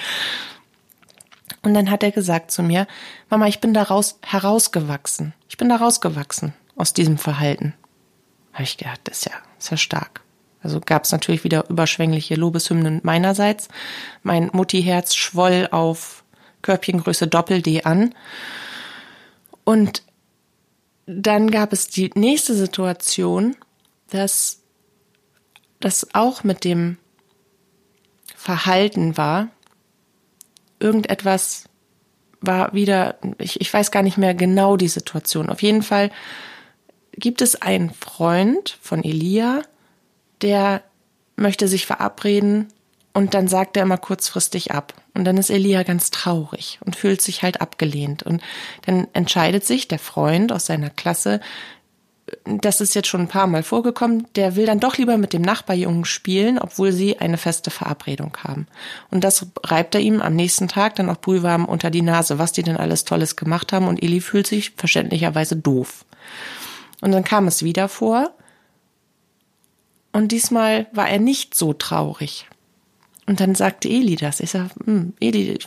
Und 1.61 1.73
dann 1.73 1.89
hat 1.89 2.03
er 2.03 2.11
gesagt 2.11 2.51
zu 2.51 2.63
mir, 2.63 2.87
Mama, 3.29 3.47
ich 3.47 3.59
bin 3.59 3.73
daraus 3.73 4.19
herausgewachsen. 4.23 5.33
Ich 5.49 5.57
bin 5.57 5.69
da 5.69 5.77
rausgewachsen 5.77 6.53
aus 6.75 6.93
diesem 6.93 7.17
Verhalten. 7.17 7.73
Habe 8.53 8.63
ich 8.63 8.77
gedacht, 8.77 9.01
das 9.05 9.19
ist 9.19 9.25
ja, 9.25 9.31
das 9.55 9.65
ist 9.65 9.71
ja 9.71 9.77
stark. 9.77 10.21
Also 10.61 10.79
gab 10.81 11.05
es 11.05 11.11
natürlich 11.11 11.43
wieder 11.43 11.69
überschwängliche 11.69 12.35
Lobeshymnen 12.35 12.99
meinerseits. 13.03 13.69
Mein 14.23 14.49
Mutti-Herz 14.51 15.15
schwoll 15.15 15.67
auf 15.71 16.23
Körbchengröße 16.61 17.27
Doppel-D 17.27 17.83
an. 17.83 18.13
Und 19.63 20.03
dann 21.05 21.49
gab 21.49 21.73
es 21.73 21.87
die 21.87 22.11
nächste 22.15 22.53
Situation, 22.53 23.55
dass 24.09 24.58
das 25.79 26.13
auch 26.13 26.43
mit 26.43 26.63
dem 26.63 26.97
Verhalten 28.35 29.17
war. 29.17 29.49
Irgendetwas 30.79 31.65
war 32.41 32.73
wieder, 32.73 33.17
ich, 33.37 33.59
ich 33.59 33.73
weiß 33.73 33.91
gar 33.91 34.03
nicht 34.03 34.17
mehr 34.17 34.33
genau 34.33 34.77
die 34.77 34.87
Situation. 34.87 35.49
Auf 35.49 35.61
jeden 35.61 35.83
Fall 35.83 36.11
gibt 37.13 37.41
es 37.41 37.61
einen 37.61 37.91
Freund 37.91 38.77
von 38.81 39.03
Elia, 39.03 39.61
der 40.41 40.83
möchte 41.35 41.67
sich 41.67 41.85
verabreden 41.85 42.67
und 43.13 43.33
dann 43.33 43.47
sagt 43.47 43.75
er 43.75 43.83
immer 43.83 43.97
kurzfristig 43.97 44.71
ab. 44.71 44.93
Und 45.13 45.25
dann 45.25 45.37
ist 45.37 45.49
Elia 45.49 45.83
ganz 45.83 46.11
traurig 46.11 46.79
und 46.85 46.95
fühlt 46.95 47.21
sich 47.21 47.43
halt 47.43 47.59
abgelehnt. 47.59 48.23
Und 48.23 48.41
dann 48.85 49.07
entscheidet 49.13 49.65
sich 49.65 49.87
der 49.87 49.99
Freund 49.99 50.51
aus 50.51 50.65
seiner 50.65 50.89
Klasse, 50.89 51.41
das 52.45 52.81
ist 52.81 52.95
jetzt 52.95 53.07
schon 53.07 53.21
ein 53.21 53.27
paar 53.27 53.47
Mal 53.47 53.63
vorgekommen, 53.63 54.27
der 54.35 54.55
will 54.55 54.65
dann 54.65 54.79
doch 54.79 54.97
lieber 54.97 55.17
mit 55.17 55.33
dem 55.33 55.41
Nachbarjungen 55.41 56.05
spielen, 56.05 56.59
obwohl 56.59 56.91
sie 56.91 57.19
eine 57.19 57.37
feste 57.37 57.71
Verabredung 57.71 58.35
haben. 58.43 58.67
Und 59.11 59.23
das 59.23 59.45
reibt 59.63 59.95
er 59.95 60.01
ihm 60.01 60.21
am 60.21 60.35
nächsten 60.35 60.67
Tag 60.67 60.95
dann 60.95 61.09
auch 61.09 61.17
brühwarm 61.17 61.65
unter 61.65 61.89
die 61.89 62.01
Nase, 62.01 62.39
was 62.39 62.51
die 62.51 62.63
denn 62.63 62.77
alles 62.77 63.05
Tolles 63.05 63.35
gemacht 63.35 63.73
haben. 63.73 63.87
Und 63.87 64.01
Eli 64.01 64.21
fühlt 64.21 64.47
sich 64.47 64.71
verständlicherweise 64.71 65.55
doof. 65.55 66.05
Und 67.01 67.11
dann 67.11 67.23
kam 67.23 67.47
es 67.47 67.63
wieder 67.63 67.87
vor. 67.87 68.31
Und 70.11 70.31
diesmal 70.31 70.87
war 70.91 71.09
er 71.09 71.19
nicht 71.19 71.55
so 71.55 71.73
traurig. 71.73 72.47
Und 73.27 73.39
dann 73.39 73.53
sagte 73.53 73.87
Eli 73.87 74.15
das. 74.15 74.39
Ich 74.39 74.51
sag, 74.51 74.71
hm, 74.83 75.13
Eli, 75.19 75.59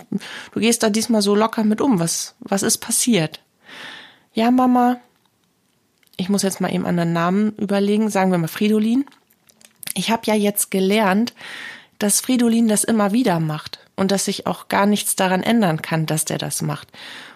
du 0.53 0.61
gehst 0.61 0.83
da 0.83 0.91
diesmal 0.91 1.23
so 1.23 1.35
locker 1.37 1.63
mit 1.63 1.81
um. 1.81 2.01
Was, 2.01 2.35
was 2.41 2.65
ist 2.65 2.79
passiert? 2.79 3.41
Ja, 4.35 4.51
Mama. 4.51 5.01
Ich 6.17 6.29
muss 6.29 6.43
jetzt 6.43 6.61
mal 6.61 6.73
eben 6.73 6.87
an 6.87 6.97
den 6.97 7.13
Namen 7.13 7.53
überlegen. 7.57 8.11
Sagen 8.11 8.31
wir 8.31 8.39
mal 8.39 8.49
Fridolin. 8.49 9.05
Ich 9.95 10.11
habe 10.11 10.23
ja 10.27 10.35
jetzt 10.35 10.71
gelernt, 10.71 11.35
dass 11.99 12.21
Fridolin 12.21 12.69
das 12.69 12.85
immer 12.85 13.13
wieder 13.13 13.41
macht 13.41 13.79
und 13.97 14.11
dass 14.11 14.25
sich 14.25 14.47
auch 14.47 14.69
gar 14.69 14.87
nichts 14.87 15.17
daran 15.17 15.43
ändern 15.43 15.83
kann, 15.83 16.07
dass 16.07 16.25
der 16.25 16.39
das 16.39 16.63
macht. 16.63 16.89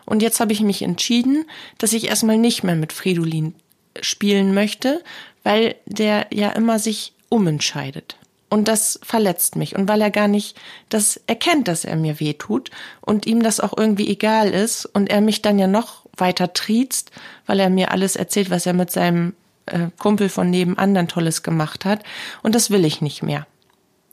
Und 0.04 0.22
jetzt 0.22 0.40
habe 0.40 0.52
ich 0.52 0.60
mich 0.60 0.82
entschieden, 0.82 1.44
dass 1.78 1.92
ich 1.92 2.08
erstmal 2.08 2.38
nicht 2.38 2.64
mehr 2.64 2.76
mit 2.76 2.92
Fridolin 2.92 3.54
spielen 4.00 4.54
möchte, 4.54 5.02
weil 5.42 5.76
der 5.86 6.26
ja 6.32 6.50
immer 6.50 6.78
sich 6.78 7.12
umentscheidet. 7.28 8.16
Und 8.48 8.68
das 8.68 9.00
verletzt 9.02 9.56
mich. 9.56 9.76
Und 9.76 9.88
weil 9.88 10.00
er 10.00 10.10
gar 10.10 10.28
nicht 10.28 10.56
das 10.88 11.20
erkennt, 11.26 11.68
dass 11.68 11.84
er 11.84 11.96
mir 11.96 12.20
weh 12.20 12.34
tut 12.34 12.70
und 13.00 13.26
ihm 13.26 13.42
das 13.42 13.60
auch 13.60 13.76
irgendwie 13.76 14.08
egal 14.08 14.50
ist 14.50 14.86
und 14.86 15.10
er 15.10 15.20
mich 15.20 15.42
dann 15.42 15.58
ja 15.58 15.66
noch 15.66 16.05
weiter 16.16 16.52
triezt, 16.52 17.10
weil 17.46 17.60
er 17.60 17.70
mir 17.70 17.90
alles 17.90 18.16
erzählt, 18.16 18.50
was 18.50 18.66
er 18.66 18.72
mit 18.72 18.90
seinem 18.90 19.34
äh, 19.66 19.88
Kumpel 19.98 20.28
von 20.28 20.50
nebenan 20.50 20.94
dann 20.94 21.08
Tolles 21.08 21.42
gemacht 21.42 21.84
hat. 21.84 22.02
Und 22.42 22.54
das 22.54 22.70
will 22.70 22.84
ich 22.84 23.00
nicht 23.00 23.22
mehr. 23.22 23.46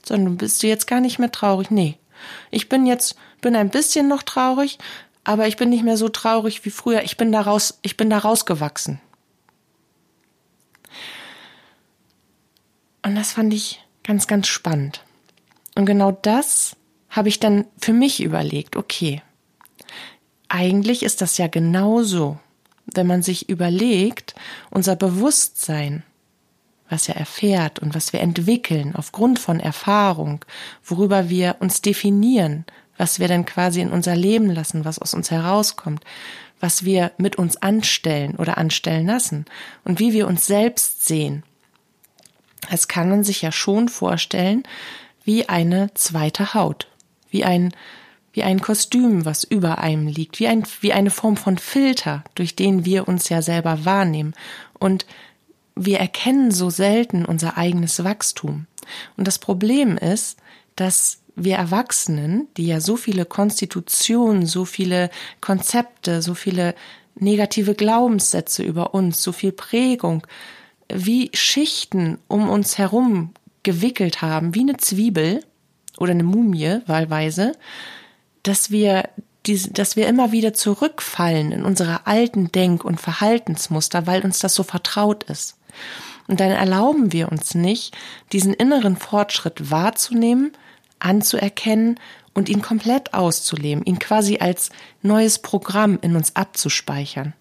Sondern 0.06 0.38
bist 0.38 0.64
du 0.64 0.68
jetzt 0.68 0.88
gar 0.88 1.00
nicht 1.00 1.20
mehr 1.20 1.32
traurig? 1.32 1.72
Nee. 1.72 1.98
Ich 2.52 2.70
bin 2.70 2.86
jetzt, 2.86 3.16
bin 3.42 3.56
ein 3.56 3.70
bisschen 3.70 4.08
noch 4.08 4.24
traurig, 4.24 4.78
aber 5.24 5.48
ich 5.48 5.58
bin 5.58 5.70
nicht 5.70 5.84
mehr 5.84 5.98
so 5.98 6.10
traurig 6.10 6.66
wie 6.66 6.70
früher. 6.70 7.04
Ich 7.04 7.18
bin 7.18 7.32
daraus, 7.32 7.80
ich 7.82 7.98
bin 7.98 8.10
da 8.10 8.18
rausgewachsen. 8.18 9.00
Und 13.06 13.16
das 13.16 13.34
fand 13.34 13.54
ich 13.54 13.84
ganz, 14.04 14.28
ganz 14.28 14.48
spannend. 14.48 15.04
Und 15.76 15.86
genau 15.86 16.12
das 16.12 16.76
habe 17.10 17.30
ich 17.30 17.40
dann 17.40 17.66
für 17.80 17.94
mich 17.94 18.24
überlegt, 18.24 18.76
okay, 18.76 19.22
eigentlich 20.54 21.02
ist 21.02 21.22
das 21.22 21.40
ja 21.40 21.48
genauso, 21.48 22.38
wenn 22.86 23.08
man 23.08 23.24
sich 23.24 23.50
überlegt, 23.50 24.36
unser 24.70 24.96
Bewusstsein, 24.96 26.04
was 26.88 27.10
er 27.10 27.16
erfährt 27.16 27.80
und 27.80 27.96
was 27.96 28.14
wir 28.14 28.20
entwickeln 28.20 28.96
aufgrund 28.96 29.40
von 29.40 29.60
Erfahrung, 29.60 30.46
worüber 30.84 31.28
wir 31.28 31.56
uns 31.60 31.82
definieren, 31.82 32.66
was 33.00 33.20
wir 33.20 33.28
dann 33.28 33.46
quasi 33.46 33.82
in 33.82 33.90
unser 33.92 34.16
Leben 34.16 34.52
lassen, 34.52 34.86
was 34.86 35.00
aus 35.00 35.16
uns 35.16 35.32
herauskommt, 35.32 36.04
was 36.60 36.86
wir 36.86 37.14
mit 37.18 37.38
uns 37.38 37.58
anstellen 37.58 38.36
oder 38.36 38.60
anstellen 38.60 39.08
lassen 39.08 39.46
und 39.84 40.00
wie 40.00 40.14
wir 40.14 40.28
uns 40.28 40.46
selbst 40.46 41.04
sehen. 41.04 41.42
Es 42.70 42.88
kann 42.88 43.10
man 43.10 43.24
sich 43.24 43.42
ja 43.42 43.52
schon 43.52 43.90
vorstellen 43.90 44.62
wie 45.24 45.50
eine 45.50 45.92
zweite 45.96 46.54
Haut, 46.54 46.90
wie 47.32 47.44
ein 47.44 47.74
wie 48.34 48.44
ein 48.44 48.62
Kostüm, 48.62 49.26
was 49.26 49.44
über 49.44 49.78
einem 49.78 50.08
liegt, 50.08 50.40
wie 50.40 50.48
ein 50.48 50.64
wie 50.82 50.94
eine 50.94 51.12
Form 51.12 51.38
von 51.38 51.58
Filter, 51.58 52.24
durch 52.36 52.56
den 52.56 52.86
wir 52.86 53.08
uns 53.08 53.30
ja 53.30 53.42
selber 53.42 53.86
wahrnehmen 53.86 54.34
und 54.80 55.06
wir 55.76 56.00
erkennen 56.00 56.52
so 56.52 56.70
selten 56.70 57.26
unser 57.26 57.58
eigenes 57.58 58.04
Wachstum. 58.04 58.68
Und 59.18 59.28
das 59.28 59.40
Problem 59.40 59.98
ist, 59.98 60.38
dass 60.76 61.20
wir 61.36 61.56
Erwachsenen, 61.56 62.48
die 62.58 62.68
ja 62.68 62.80
so 62.80 62.96
viele 62.96 63.26
Konstitutionen, 63.26 64.46
so 64.46 64.66
viele 64.66 65.10
Konzepte, 65.42 66.22
so 66.22 66.36
viele 66.36 66.76
negative 67.16 67.76
Glaubenssätze 67.76 68.64
über 68.64 68.94
uns, 68.94 69.22
so 69.24 69.32
viel 69.32 69.52
Prägung, 69.52 70.26
wie 70.92 71.32
Schichten 71.34 72.20
um 72.28 72.50
uns 72.50 72.78
herum 72.78 73.32
gewickelt 73.64 74.22
haben, 74.22 74.54
wie 74.54 74.62
eine 74.62 74.78
Zwiebel 74.78 75.44
oder 75.98 76.12
eine 76.12 76.24
Mumie 76.24 76.80
wahlweise, 76.86 77.54
dass 78.44 78.72
wir 78.72 79.10
dass 79.46 79.98
wir 79.98 80.08
immer 80.08 80.32
wieder 80.32 80.54
zurückfallen 80.54 81.52
in 81.52 81.66
unsere 81.66 82.08
alten 82.08 82.54
Denk- 82.54 82.86
und 82.86 83.02
Verhaltensmuster, 83.02 84.08
weil 84.08 84.22
uns 84.22 84.40
das 84.40 84.56
so 84.56 84.64
vertraut 84.64 85.24
ist. 85.24 85.58
Und 86.30 86.40
dann 86.40 86.52
erlauben 86.52 87.12
wir 87.12 87.30
uns 87.30 87.54
nicht, 87.54 87.94
diesen 88.32 88.54
inneren 88.54 88.96
Fortschritt 88.96 89.70
wahrzunehmen, 89.70 90.54
anzuerkennen 91.00 92.00
und 92.34 92.48
ihn 92.48 92.62
komplett 92.62 93.14
auszuleben, 93.14 93.84
ihn 93.84 94.00
quasi 94.00 94.38
als 94.38 94.70
neues 95.02 95.40
Programm 95.40 96.00
in 96.02 96.16
uns 96.16 96.36
abzuspeichern. 96.36 97.34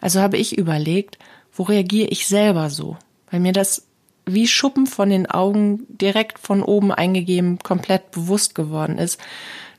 Also 0.00 0.20
habe 0.20 0.36
ich 0.36 0.56
überlegt, 0.56 1.18
wo 1.52 1.64
reagiere 1.64 2.08
ich 2.08 2.26
selber 2.26 2.70
so? 2.70 2.96
Weil 3.30 3.40
mir 3.40 3.52
das 3.52 3.86
wie 4.24 4.46
Schuppen 4.46 4.86
von 4.86 5.10
den 5.10 5.28
Augen 5.28 5.84
direkt 5.88 6.38
von 6.38 6.62
oben 6.62 6.92
eingegeben 6.92 7.58
komplett 7.58 8.12
bewusst 8.12 8.54
geworden 8.54 8.98
ist. 8.98 9.20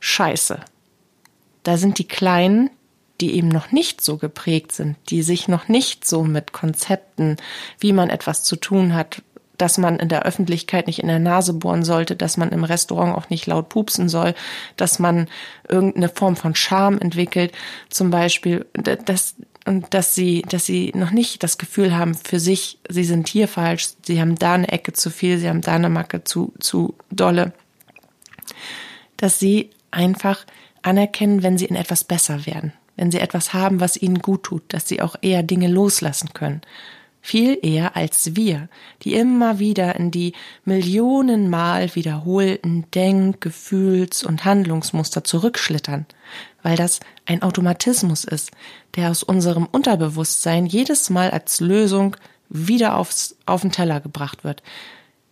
Scheiße. 0.05 0.60
Da 1.63 1.77
sind 1.77 1.98
die 1.98 2.07
Kleinen, 2.07 2.69
die 3.22 3.36
eben 3.36 3.48
noch 3.48 3.72
nicht 3.72 4.01
so 4.01 4.17
geprägt 4.17 4.74
sind, 4.74 4.98
die 5.07 5.24
sich 5.24 5.48
noch 5.48 5.69
nicht 5.69 6.05
so 6.05 6.25
mit 6.25 6.51
Konzepten, 6.51 7.38
wie 7.79 7.93
man 7.93 8.10
etwas 8.10 8.43
zu 8.43 8.57
tun 8.57 8.93
hat, 8.95 9.22
dass 9.57 9.77
man 9.77 10.00
in 10.00 10.10
der 10.10 10.24
Öffentlichkeit 10.24 10.88
nicht 10.88 11.00
in 11.00 11.07
der 11.07 11.19
Nase 11.19 11.53
bohren 11.53 11.86
sollte, 11.86 12.17
dass 12.17 12.36
man 12.36 12.51
im 12.51 12.65
Restaurant 12.65 13.15
auch 13.15 13.29
nicht 13.29 13.45
laut 13.45 13.69
pupsen 13.69 14.10
soll, 14.10 14.36
dass 14.75 15.00
man 15.00 15.29
irgendeine 15.69 16.10
Form 16.10 16.36
von 16.36 16.53
Scham 16.53 17.00
entwickelt, 17.00 17.53
zum 17.89 18.10
Beispiel, 18.10 18.65
dass 18.74 19.36
und 19.65 19.93
dass 19.93 20.15
sie, 20.15 20.41
dass 20.41 20.65
sie 20.65 20.91
noch 20.93 21.12
nicht 21.12 21.43
das 21.43 21.57
Gefühl 21.57 21.95
haben 21.95 22.13
für 22.13 22.41
sich, 22.41 22.77
sie 22.89 23.05
sind 23.05 23.29
hier 23.29 23.48
falsch, 23.48 23.91
sie 24.05 24.19
haben 24.19 24.36
da 24.36 24.55
eine 24.55 24.67
Ecke 24.67 24.91
zu 24.91 25.10
viel, 25.10 25.38
sie 25.38 25.48
haben 25.48 25.62
da 25.62 25.75
eine 25.75 25.89
Macke 25.89 26.25
zu, 26.25 26.51
zu 26.60 26.95
dolle. 27.10 27.53
Dass 29.15 29.39
sie 29.39 29.69
einfach 29.93 30.45
anerkennen, 30.81 31.43
wenn 31.43 31.57
sie 31.57 31.65
in 31.65 31.75
etwas 31.75 32.03
besser 32.03 32.45
werden, 32.45 32.73
wenn 32.95 33.12
sie 33.12 33.19
etwas 33.19 33.53
haben, 33.53 33.79
was 33.79 33.97
ihnen 33.97 34.19
gut 34.19 34.43
tut, 34.43 34.63
dass 34.67 34.88
sie 34.88 35.01
auch 35.01 35.15
eher 35.21 35.43
Dinge 35.43 35.67
loslassen 35.67 36.33
können. 36.33 36.62
Viel 37.25 37.57
eher 37.62 37.95
als 37.95 38.35
wir, 38.35 38.67
die 39.03 39.13
immer 39.13 39.57
wieder 39.57 39.95
in 39.95 40.12
die 40.12 40.33
Millionenmal 40.65 41.95
wiederholten 41.95 42.83
Denk-, 42.93 43.39
Gefühls- 43.39 44.25
und 44.25 44.43
Handlungsmuster 44.43 45.23
zurückschlittern, 45.23 46.05
weil 46.63 46.75
das 46.75 47.00
ein 47.25 47.41
Automatismus 47.41 48.25
ist, 48.25 48.51
der 48.97 49.09
aus 49.09 49.23
unserem 49.23 49.67
Unterbewusstsein 49.71 50.65
jedes 50.65 51.09
Mal 51.09 51.31
als 51.31 51.62
Lösung 51.62 52.17
wieder 52.50 52.97
aufs, 52.97 53.38
auf 53.45 53.62
den 53.62 53.71
Teller 53.71 54.01
gebracht 54.01 54.43
wird. 54.43 54.62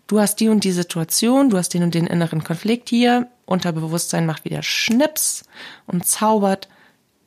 Du 0.07 0.21
hast 0.21 0.37
die 0.37 0.47
und 0.47 0.63
die 0.63 0.71
Situation, 0.71 1.49
du 1.49 1.57
hast 1.57 1.73
den 1.73 1.83
und 1.83 1.93
den 1.93 2.07
inneren 2.07 2.43
Konflikt 2.43 2.87
hier, 2.87 3.27
Unterbewusstsein 3.51 4.25
macht 4.25 4.45
wieder 4.45 4.63
Schnips 4.63 5.43
und 5.85 6.07
zaubert 6.07 6.67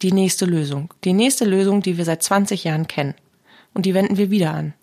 die 0.03 0.13
nächste 0.13 0.45
Lösung. 0.45 0.93
Die 1.05 1.13
nächste 1.13 1.45
Lösung, 1.45 1.83
die 1.83 1.97
wir 1.97 2.05
seit 2.05 2.23
20 2.23 2.65
Jahren 2.65 2.89
kennen. 2.89 3.15
Und 3.73 3.87
die 3.87 3.95
wenden 3.95 4.17
wir 4.17 4.31
wieder 4.31 4.53
an. 4.53 4.75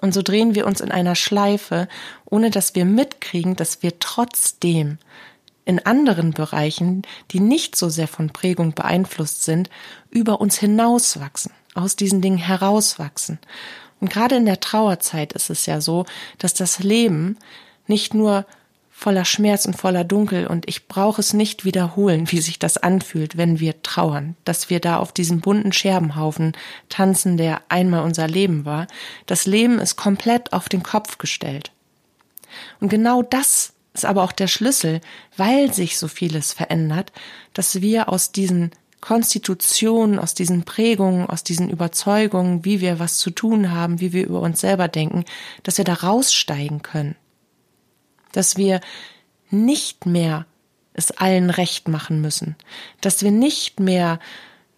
Und 0.00 0.14
so 0.14 0.22
drehen 0.22 0.54
wir 0.54 0.66
uns 0.66 0.80
in 0.80 0.90
einer 0.90 1.14
Schleife, 1.14 1.88
ohne 2.24 2.50
dass 2.50 2.74
wir 2.74 2.84
mitkriegen, 2.84 3.56
dass 3.56 3.82
wir 3.82 3.98
trotzdem 3.98 4.98
in 5.64 5.84
anderen 5.84 6.32
Bereichen, 6.32 7.02
die 7.30 7.40
nicht 7.40 7.76
so 7.76 7.88
sehr 7.88 8.08
von 8.08 8.30
Prägung 8.30 8.72
beeinflusst 8.72 9.44
sind, 9.44 9.70
über 10.10 10.40
uns 10.40 10.58
hinauswachsen, 10.58 11.52
aus 11.74 11.94
diesen 11.94 12.20
Dingen 12.20 12.38
herauswachsen. 12.38 13.38
Und 14.00 14.10
gerade 14.10 14.36
in 14.36 14.46
der 14.46 14.60
Trauerzeit 14.60 15.32
ist 15.34 15.50
es 15.50 15.66
ja 15.66 15.80
so, 15.80 16.06
dass 16.38 16.54
das 16.54 16.80
Leben 16.80 17.38
nicht 17.86 18.14
nur 18.14 18.46
voller 19.02 19.24
Schmerz 19.24 19.66
und 19.66 19.74
voller 19.74 20.04
Dunkel 20.04 20.46
und 20.46 20.68
ich 20.68 20.86
brauche 20.86 21.20
es 21.20 21.32
nicht 21.32 21.64
wiederholen, 21.64 22.30
wie 22.30 22.40
sich 22.40 22.60
das 22.60 22.76
anfühlt, 22.76 23.36
wenn 23.36 23.58
wir 23.58 23.82
trauern, 23.82 24.36
dass 24.44 24.70
wir 24.70 24.78
da 24.78 24.98
auf 24.98 25.10
diesem 25.10 25.40
bunten 25.40 25.72
Scherbenhaufen 25.72 26.52
tanzen, 26.88 27.36
der 27.36 27.62
einmal 27.68 28.04
unser 28.04 28.28
Leben 28.28 28.64
war. 28.64 28.86
Das 29.26 29.44
Leben 29.44 29.80
ist 29.80 29.96
komplett 29.96 30.52
auf 30.52 30.68
den 30.68 30.84
Kopf 30.84 31.18
gestellt. 31.18 31.72
Und 32.78 32.90
genau 32.90 33.22
das 33.22 33.72
ist 33.92 34.04
aber 34.04 34.22
auch 34.22 34.30
der 34.30 34.46
Schlüssel, 34.46 35.00
weil 35.36 35.72
sich 35.72 35.98
so 35.98 36.06
vieles 36.06 36.52
verändert, 36.52 37.10
dass 37.54 37.80
wir 37.80 38.08
aus 38.08 38.30
diesen 38.30 38.70
Konstitutionen, 39.00 40.20
aus 40.20 40.34
diesen 40.34 40.62
Prägungen, 40.62 41.26
aus 41.26 41.42
diesen 41.42 41.68
Überzeugungen, 41.70 42.64
wie 42.64 42.80
wir 42.80 43.00
was 43.00 43.18
zu 43.18 43.30
tun 43.30 43.72
haben, 43.72 43.98
wie 43.98 44.12
wir 44.12 44.24
über 44.24 44.40
uns 44.40 44.60
selber 44.60 44.86
denken, 44.86 45.24
dass 45.64 45.78
wir 45.78 45.84
da 45.84 45.94
raussteigen 45.94 46.82
können 46.82 47.16
dass 48.32 48.56
wir 48.56 48.80
nicht 49.50 50.06
mehr 50.06 50.46
es 50.94 51.10
allen 51.10 51.50
recht 51.50 51.88
machen 51.88 52.20
müssen, 52.20 52.56
dass 53.00 53.22
wir 53.22 53.30
nicht 53.30 53.80
mehr 53.80 54.18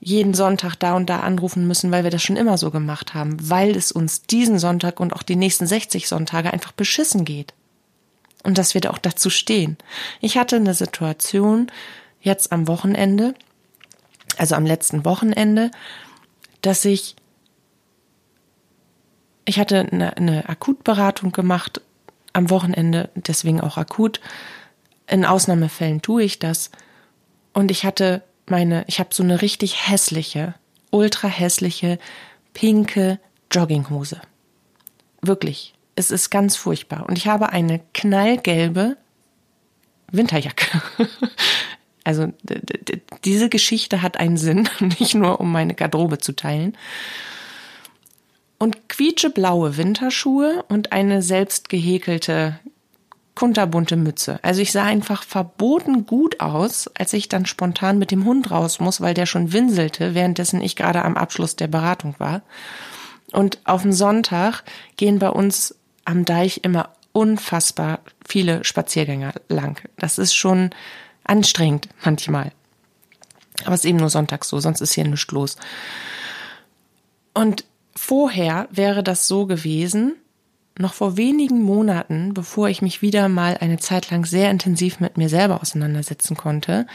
jeden 0.00 0.34
Sonntag 0.34 0.76
da 0.76 0.94
und 0.94 1.08
da 1.08 1.20
anrufen 1.20 1.66
müssen, 1.66 1.90
weil 1.90 2.04
wir 2.04 2.10
das 2.10 2.22
schon 2.22 2.36
immer 2.36 2.58
so 2.58 2.70
gemacht 2.70 3.14
haben, 3.14 3.36
weil 3.48 3.74
es 3.74 3.90
uns 3.90 4.22
diesen 4.22 4.58
Sonntag 4.58 5.00
und 5.00 5.14
auch 5.14 5.22
die 5.22 5.34
nächsten 5.34 5.66
60 5.66 6.08
Sonntage 6.08 6.52
einfach 6.52 6.72
beschissen 6.72 7.24
geht. 7.24 7.54
Und 8.42 8.58
dass 8.58 8.74
wir 8.74 8.82
da 8.82 8.90
auch 8.90 8.98
dazu 8.98 9.30
stehen. 9.30 9.78
Ich 10.20 10.36
hatte 10.36 10.56
eine 10.56 10.74
Situation 10.74 11.72
jetzt 12.20 12.52
am 12.52 12.68
Wochenende, 12.68 13.34
also 14.36 14.54
am 14.56 14.66
letzten 14.66 15.06
Wochenende, 15.06 15.70
dass 16.60 16.84
ich, 16.84 17.16
ich 19.46 19.58
hatte 19.58 19.88
eine, 19.90 20.18
eine 20.18 20.48
Akutberatung 20.50 21.32
gemacht 21.32 21.80
am 22.34 22.50
Wochenende, 22.50 23.08
deswegen 23.14 23.60
auch 23.60 23.78
akut. 23.78 24.20
In 25.06 25.24
Ausnahmefällen 25.24 26.02
tue 26.02 26.24
ich 26.24 26.38
das. 26.38 26.70
Und 27.54 27.70
ich 27.70 27.84
hatte 27.84 28.22
meine, 28.46 28.84
ich 28.88 29.00
habe 29.00 29.14
so 29.14 29.22
eine 29.22 29.40
richtig 29.40 29.88
hässliche, 29.88 30.54
ultra 30.90 31.28
hässliche, 31.28 31.98
pinke 32.52 33.18
Jogginghose. 33.50 34.20
Wirklich. 35.22 35.74
Es 35.96 36.10
ist 36.10 36.30
ganz 36.30 36.56
furchtbar. 36.56 37.06
Und 37.08 37.16
ich 37.16 37.28
habe 37.28 37.50
eine 37.50 37.80
knallgelbe 37.94 38.96
Winterjacke. 40.10 40.82
Also 42.06 42.30
diese 43.24 43.48
Geschichte 43.48 44.02
hat 44.02 44.20
einen 44.20 44.36
Sinn, 44.36 44.68
nicht 44.98 45.14
nur 45.14 45.40
um 45.40 45.50
meine 45.50 45.72
Garderobe 45.72 46.18
zu 46.18 46.36
teilen 46.36 46.76
und 48.64 48.88
quietscheblaue 48.88 49.76
Winterschuhe 49.76 50.64
und 50.70 50.90
eine 50.90 51.20
selbst 51.20 51.68
gehäkelte 51.68 52.58
kunterbunte 53.34 53.96
Mütze. 53.96 54.38
Also 54.40 54.62
ich 54.62 54.72
sah 54.72 54.84
einfach 54.84 55.22
verboten 55.22 56.06
gut 56.06 56.40
aus, 56.40 56.90
als 56.98 57.12
ich 57.12 57.28
dann 57.28 57.44
spontan 57.44 57.98
mit 57.98 58.10
dem 58.10 58.24
Hund 58.24 58.50
raus 58.50 58.80
muss, 58.80 59.02
weil 59.02 59.12
der 59.12 59.26
schon 59.26 59.52
winselte, 59.52 60.14
währenddessen 60.14 60.62
ich 60.62 60.76
gerade 60.76 61.04
am 61.04 61.18
Abschluss 61.18 61.56
der 61.56 61.66
Beratung 61.66 62.14
war. 62.16 62.40
Und 63.32 63.58
auf 63.64 63.82
dem 63.82 63.92
Sonntag 63.92 64.62
gehen 64.96 65.18
bei 65.18 65.28
uns 65.28 65.74
am 66.06 66.24
Deich 66.24 66.60
immer 66.62 66.88
unfassbar 67.12 67.98
viele 68.26 68.64
Spaziergänger 68.64 69.34
lang. 69.50 69.78
Das 69.98 70.16
ist 70.16 70.34
schon 70.34 70.70
anstrengend 71.22 71.90
manchmal. 72.02 72.50
Aber 73.66 73.74
es 73.74 73.84
ist 73.84 73.90
eben 73.90 73.98
nur 73.98 74.08
sonntags 74.08 74.48
so, 74.48 74.58
sonst 74.58 74.80
ist 74.80 74.94
hier 74.94 75.04
nichts 75.04 75.30
los. 75.32 75.58
Und 77.34 77.66
Vorher 78.06 78.68
wäre 78.70 79.02
das 79.02 79.28
so 79.28 79.46
gewesen, 79.46 80.16
noch 80.78 80.92
vor 80.92 81.16
wenigen 81.16 81.62
Monaten, 81.62 82.34
bevor 82.34 82.68
ich 82.68 82.82
mich 82.82 83.00
wieder 83.00 83.30
mal 83.30 83.56
eine 83.58 83.78
Zeit 83.78 84.10
lang 84.10 84.26
sehr 84.26 84.50
intensiv 84.50 85.00
mit 85.00 85.16
mir 85.16 85.30
selber 85.30 85.62
auseinandersetzen 85.62 86.36
konnte, 86.36 86.86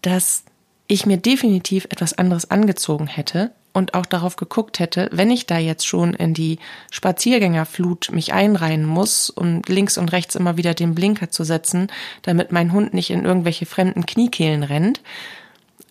dass 0.00 0.44
ich 0.86 1.04
mir 1.04 1.18
definitiv 1.18 1.84
etwas 1.90 2.16
anderes 2.16 2.50
angezogen 2.50 3.08
hätte 3.08 3.52
und 3.74 3.92
auch 3.92 4.06
darauf 4.06 4.36
geguckt 4.36 4.78
hätte, 4.78 5.10
wenn 5.12 5.30
ich 5.30 5.44
da 5.44 5.58
jetzt 5.58 5.86
schon 5.86 6.14
in 6.14 6.32
die 6.32 6.58
Spaziergängerflut 6.90 8.10
mich 8.10 8.32
einreihen 8.32 8.86
muss, 8.86 9.28
um 9.28 9.60
links 9.66 9.98
und 9.98 10.12
rechts 10.12 10.34
immer 10.34 10.56
wieder 10.56 10.72
den 10.72 10.94
Blinker 10.94 11.28
zu 11.28 11.44
setzen, 11.44 11.88
damit 12.22 12.52
mein 12.52 12.72
Hund 12.72 12.94
nicht 12.94 13.10
in 13.10 13.26
irgendwelche 13.26 13.66
fremden 13.66 14.06
Kniekehlen 14.06 14.62
rennt, 14.62 15.02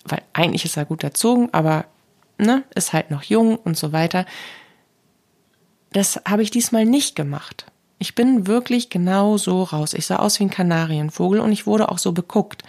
weil 0.04 0.22
eigentlich 0.32 0.64
ist 0.64 0.76
er 0.76 0.84
gut 0.84 1.04
erzogen, 1.04 1.48
aber 1.52 1.84
ne, 2.38 2.64
ist 2.74 2.92
halt 2.92 3.10
noch 3.10 3.22
jung 3.22 3.56
und 3.56 3.76
so 3.76 3.92
weiter. 3.92 4.26
Das 5.92 6.20
habe 6.26 6.42
ich 6.42 6.50
diesmal 6.50 6.86
nicht 6.86 7.16
gemacht. 7.16 7.66
Ich 7.98 8.14
bin 8.14 8.46
wirklich 8.46 8.90
genau 8.90 9.36
so 9.36 9.62
raus. 9.62 9.94
Ich 9.94 10.06
sah 10.06 10.16
aus 10.16 10.40
wie 10.40 10.44
ein 10.44 10.50
Kanarienvogel 10.50 11.40
und 11.40 11.52
ich 11.52 11.66
wurde 11.66 11.88
auch 11.88 11.98
so 11.98 12.12
beguckt. 12.12 12.62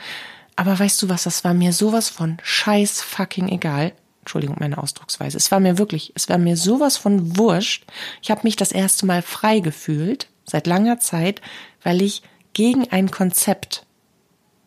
Aber 0.56 0.78
weißt 0.78 1.02
du 1.02 1.10
was, 1.10 1.24
das 1.24 1.44
war 1.44 1.54
mir 1.54 1.74
sowas 1.74 2.10
von 2.10 2.38
scheiß 2.44 3.02
fucking 3.02 3.48
egal. 3.50 3.94
Entschuldigung, 4.20 4.58
meine 4.60 4.78
Ausdrucksweise. 4.78 5.38
Es 5.38 5.52
war 5.52 5.60
mir 5.60 5.78
wirklich, 5.78 6.14
es 6.16 6.30
war 6.30 6.38
mir 6.38 6.56
sowas 6.56 6.98
von 6.98 7.38
wurscht. 7.38 7.86
Ich 8.22 8.32
habe 8.32 8.42
mich 8.44 8.56
das 8.56 8.72
erste 8.72 9.06
Mal 9.06 9.22
frei 9.22 9.60
gefühlt, 9.60 10.28
seit 10.46 10.68
langer 10.68 11.00
Zeit, 11.00 11.42
weil 11.82 12.02
ich 12.02 12.22
gegen 12.54 12.90
ein 12.92 13.12
Konzept 13.12 13.86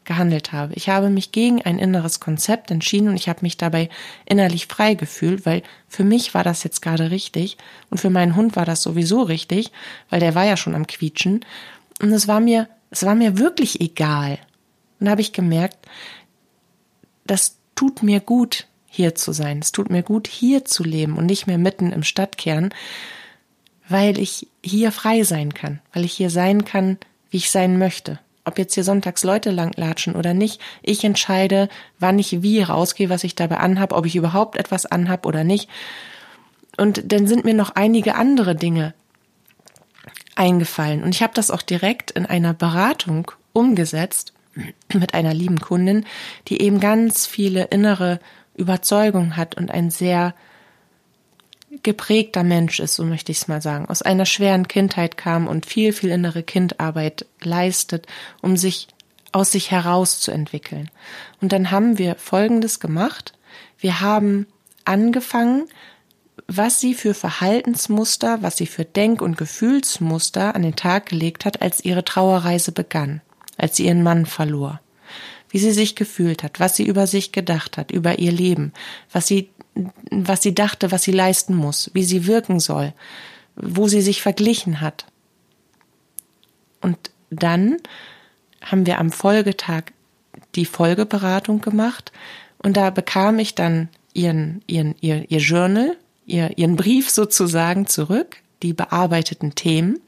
gehandelt 0.06 0.52
habe. 0.52 0.72
Ich 0.74 0.88
habe 0.88 1.10
mich 1.10 1.32
gegen 1.32 1.60
ein 1.62 1.78
inneres 1.78 2.20
Konzept 2.20 2.70
entschieden 2.70 3.08
und 3.08 3.16
ich 3.16 3.28
habe 3.28 3.40
mich 3.42 3.56
dabei 3.56 3.90
innerlich 4.24 4.66
frei 4.66 4.94
gefühlt, 4.94 5.44
weil 5.44 5.62
für 5.88 6.04
mich 6.04 6.32
war 6.32 6.44
das 6.44 6.62
jetzt 6.62 6.80
gerade 6.80 7.10
richtig 7.10 7.58
und 7.90 7.98
für 7.98 8.08
meinen 8.08 8.36
Hund 8.36 8.56
war 8.56 8.64
das 8.64 8.82
sowieso 8.82 9.22
richtig, 9.22 9.72
weil 10.08 10.20
der 10.20 10.34
war 10.34 10.44
ja 10.44 10.56
schon 10.56 10.74
am 10.74 10.86
Quietschen 10.86 11.44
und 12.00 12.12
es 12.12 12.26
war 12.26 12.40
mir, 12.40 12.68
es 12.90 13.04
war 13.04 13.14
mir 13.14 13.38
wirklich 13.38 13.80
egal. 13.80 14.38
Und 14.98 15.06
da 15.06 15.10
habe 15.10 15.20
ich 15.20 15.32
gemerkt, 15.32 15.76
das 17.26 17.58
tut 17.74 18.02
mir 18.02 18.20
gut, 18.20 18.66
hier 18.88 19.14
zu 19.14 19.32
sein. 19.32 19.58
Es 19.58 19.72
tut 19.72 19.90
mir 19.90 20.02
gut, 20.02 20.26
hier 20.26 20.64
zu 20.64 20.82
leben 20.82 21.18
und 21.18 21.26
nicht 21.26 21.46
mehr 21.46 21.58
mitten 21.58 21.92
im 21.92 22.02
Stadtkern, 22.02 22.70
weil 23.88 24.18
ich 24.18 24.48
hier 24.64 24.90
frei 24.90 25.22
sein 25.22 25.52
kann, 25.52 25.80
weil 25.92 26.04
ich 26.04 26.14
hier 26.14 26.30
sein 26.30 26.64
kann, 26.64 26.96
wie 27.30 27.36
ich 27.38 27.50
sein 27.50 27.78
möchte 27.78 28.20
ob 28.46 28.58
jetzt 28.58 28.74
hier 28.74 28.84
sonntags 28.84 29.24
Leute 29.24 29.50
langlatschen 29.50 30.14
oder 30.16 30.32
nicht. 30.32 30.60
Ich 30.82 31.04
entscheide, 31.04 31.68
wann 31.98 32.18
ich 32.18 32.42
wie 32.42 32.62
rausgehe, 32.62 33.10
was 33.10 33.24
ich 33.24 33.34
dabei 33.34 33.58
anhab, 33.58 33.92
ob 33.92 34.06
ich 34.06 34.16
überhaupt 34.16 34.56
etwas 34.56 34.86
anhab 34.86 35.26
oder 35.26 35.44
nicht. 35.44 35.68
Und 36.76 37.12
dann 37.12 37.26
sind 37.26 37.44
mir 37.44 37.54
noch 37.54 37.70
einige 37.74 38.14
andere 38.14 38.54
Dinge 38.54 38.94
eingefallen. 40.36 41.02
Und 41.02 41.14
ich 41.14 41.22
habe 41.22 41.34
das 41.34 41.50
auch 41.50 41.62
direkt 41.62 42.12
in 42.12 42.24
einer 42.24 42.54
Beratung 42.54 43.32
umgesetzt 43.52 44.32
mit 44.92 45.14
einer 45.14 45.34
lieben 45.34 45.60
Kundin, 45.60 46.06
die 46.48 46.62
eben 46.62 46.80
ganz 46.80 47.26
viele 47.26 47.64
innere 47.64 48.20
Überzeugungen 48.54 49.36
hat 49.36 49.56
und 49.56 49.70
ein 49.70 49.90
sehr 49.90 50.34
geprägter 51.82 52.42
Mensch 52.42 52.80
ist, 52.80 52.94
so 52.94 53.04
möchte 53.04 53.32
ich 53.32 53.38
es 53.38 53.48
mal 53.48 53.60
sagen, 53.60 53.86
aus 53.86 54.02
einer 54.02 54.26
schweren 54.26 54.68
Kindheit 54.68 55.16
kam 55.16 55.46
und 55.46 55.66
viel, 55.66 55.92
viel 55.92 56.10
innere 56.10 56.42
Kindarbeit 56.42 57.26
leistet, 57.40 58.06
um 58.40 58.56
sich 58.56 58.88
aus 59.32 59.52
sich 59.52 59.70
herauszuentwickeln. 59.70 60.90
Und 61.40 61.52
dann 61.52 61.70
haben 61.70 61.98
wir 61.98 62.14
Folgendes 62.14 62.80
gemacht. 62.80 63.34
Wir 63.78 64.00
haben 64.00 64.46
angefangen, 64.84 65.68
was 66.46 66.80
sie 66.80 66.94
für 66.94 67.12
Verhaltensmuster, 67.12 68.42
was 68.42 68.56
sie 68.56 68.66
für 68.66 68.84
Denk- 68.84 69.20
und 69.20 69.36
Gefühlsmuster 69.36 70.54
an 70.54 70.62
den 70.62 70.76
Tag 70.76 71.06
gelegt 71.06 71.44
hat, 71.44 71.60
als 71.60 71.84
ihre 71.84 72.04
Trauerreise 72.04 72.72
begann, 72.72 73.20
als 73.58 73.76
sie 73.76 73.86
ihren 73.86 74.02
Mann 74.02 74.26
verlor. 74.26 74.80
Wie 75.56 75.60
sie 75.60 75.72
sich 75.72 75.96
gefühlt 75.96 76.42
hat, 76.42 76.60
was 76.60 76.76
sie 76.76 76.84
über 76.84 77.06
sich 77.06 77.32
gedacht 77.32 77.78
hat, 77.78 77.90
über 77.90 78.18
ihr 78.18 78.30
Leben, 78.30 78.74
was 79.10 79.26
sie 79.26 79.48
was 80.10 80.42
sie 80.42 80.54
dachte, 80.54 80.92
was 80.92 81.02
sie 81.02 81.12
leisten 81.12 81.54
muss, 81.54 81.90
wie 81.94 82.04
sie 82.04 82.26
wirken 82.26 82.60
soll, 82.60 82.92
wo 83.54 83.88
sie 83.88 84.02
sich 84.02 84.20
verglichen 84.20 84.82
hat. 84.82 85.06
Und 86.82 86.98
dann 87.30 87.78
haben 88.60 88.84
wir 88.84 88.98
am 88.98 89.10
Folgetag 89.10 89.84
die 90.56 90.66
Folgeberatung 90.66 91.62
gemacht 91.62 92.12
und 92.58 92.76
da 92.76 92.90
bekam 92.90 93.38
ich 93.38 93.54
dann 93.54 93.88
ihren, 94.12 94.60
ihren, 94.66 94.94
ihr, 95.00 95.24
ihr 95.30 95.38
Journal, 95.38 95.96
ihr, 96.26 96.58
ihren 96.58 96.76
Brief 96.76 97.08
sozusagen 97.08 97.86
zurück, 97.86 98.42
die 98.62 98.74
bearbeiteten 98.74 99.54
Themen, 99.54 100.00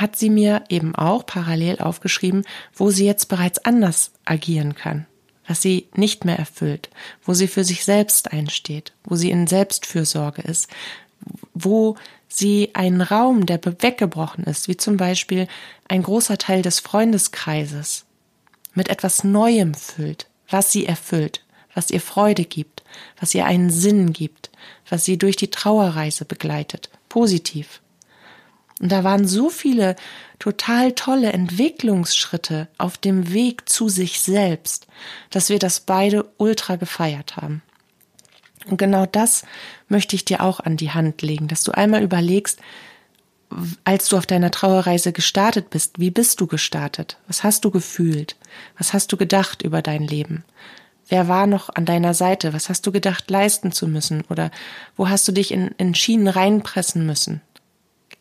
hat 0.00 0.16
sie 0.16 0.30
mir 0.30 0.64
eben 0.68 0.94
auch 0.94 1.26
parallel 1.26 1.78
aufgeschrieben, 1.78 2.44
wo 2.74 2.90
sie 2.90 3.06
jetzt 3.06 3.26
bereits 3.26 3.64
anders 3.64 4.12
agieren 4.24 4.74
kann 4.74 5.06
was 5.46 5.62
sie 5.62 5.88
nicht 5.94 6.24
mehr 6.24 6.38
erfüllt, 6.38 6.90
wo 7.24 7.34
sie 7.34 7.48
für 7.48 7.64
sich 7.64 7.84
selbst 7.84 8.32
einsteht, 8.32 8.92
wo 9.04 9.16
sie 9.16 9.30
in 9.30 9.46
Selbstfürsorge 9.46 10.42
ist, 10.42 10.68
wo 11.54 11.96
sie 12.28 12.70
einen 12.74 13.00
Raum, 13.00 13.46
der 13.46 13.60
weggebrochen 13.64 14.44
ist, 14.44 14.68
wie 14.68 14.76
zum 14.76 14.96
Beispiel 14.96 15.46
ein 15.88 16.02
großer 16.02 16.38
Teil 16.38 16.62
des 16.62 16.80
Freundeskreises, 16.80 18.04
mit 18.74 18.88
etwas 18.88 19.24
Neuem 19.24 19.74
füllt, 19.74 20.28
was 20.50 20.72
sie 20.72 20.86
erfüllt, 20.86 21.44
was 21.74 21.90
ihr 21.90 22.00
Freude 22.00 22.44
gibt, 22.44 22.82
was 23.20 23.34
ihr 23.34 23.46
einen 23.46 23.70
Sinn 23.70 24.12
gibt, 24.12 24.50
was 24.88 25.04
sie 25.04 25.18
durch 25.18 25.36
die 25.36 25.50
Trauerreise 25.50 26.24
begleitet, 26.24 26.90
positiv. 27.08 27.80
Und 28.80 28.92
da 28.92 29.04
waren 29.04 29.26
so 29.26 29.48
viele 29.48 29.96
total 30.38 30.92
tolle 30.92 31.32
Entwicklungsschritte 31.32 32.68
auf 32.76 32.98
dem 32.98 33.32
Weg 33.32 33.68
zu 33.68 33.88
sich 33.88 34.20
selbst, 34.20 34.86
dass 35.30 35.48
wir 35.48 35.58
das 35.58 35.80
beide 35.80 36.26
ultra 36.36 36.76
gefeiert 36.76 37.36
haben. 37.36 37.62
Und 38.68 38.76
genau 38.78 39.06
das 39.06 39.44
möchte 39.88 40.16
ich 40.16 40.24
dir 40.24 40.42
auch 40.42 40.60
an 40.60 40.76
die 40.76 40.90
Hand 40.90 41.22
legen, 41.22 41.48
dass 41.48 41.62
du 41.62 41.72
einmal 41.72 42.02
überlegst, 42.02 42.60
als 43.84 44.08
du 44.08 44.16
auf 44.16 44.26
deiner 44.26 44.50
Trauerreise 44.50 45.12
gestartet 45.12 45.70
bist, 45.70 46.00
wie 46.00 46.10
bist 46.10 46.40
du 46.40 46.46
gestartet? 46.46 47.16
Was 47.28 47.44
hast 47.44 47.64
du 47.64 47.70
gefühlt? 47.70 48.36
Was 48.76 48.92
hast 48.92 49.12
du 49.12 49.16
gedacht 49.16 49.62
über 49.62 49.82
dein 49.82 50.02
Leben? 50.02 50.44
Wer 51.08 51.28
war 51.28 51.46
noch 51.46 51.70
an 51.74 51.84
deiner 51.84 52.14
Seite? 52.14 52.52
Was 52.52 52.68
hast 52.68 52.84
du 52.86 52.92
gedacht, 52.92 53.30
leisten 53.30 53.70
zu 53.70 53.86
müssen? 53.86 54.24
Oder 54.28 54.50
wo 54.96 55.08
hast 55.08 55.28
du 55.28 55.32
dich 55.32 55.52
in, 55.52 55.68
in 55.78 55.94
Schienen 55.94 56.26
reinpressen 56.26 57.06
müssen? 57.06 57.40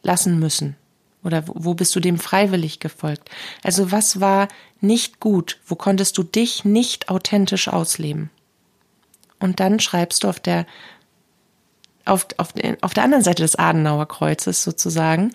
Lassen 0.06 0.40
müssen? 0.40 0.78
Oder 1.24 1.44
wo 1.48 1.74
bist 1.74 1.96
du 1.96 2.00
dem 2.00 2.20
freiwillig 2.20 2.80
gefolgt? 2.80 3.30
Also 3.64 3.92
was 3.92 4.22
war 4.22 4.48
nicht 4.80 5.20
gut? 5.20 5.60
Wo 5.66 5.76
konntest 5.76 6.18
du 6.18 6.24
dich 6.24 6.64
nicht 6.64 7.10
authentisch 7.10 7.68
ausleben? 7.68 8.30
Und 9.40 9.60
dann 9.60 9.80
schreibst 9.80 10.24
du 10.24 10.30
auf 10.30 10.40
der 10.40 10.66
auf, 12.06 12.28
auf, 12.38 12.54
auf 12.82 12.94
der 12.94 13.04
anderen 13.04 13.24
Seite 13.24 13.42
des 13.42 13.56
Adenauer 13.56 14.08
Kreuzes 14.08 14.64
sozusagen, 14.64 15.34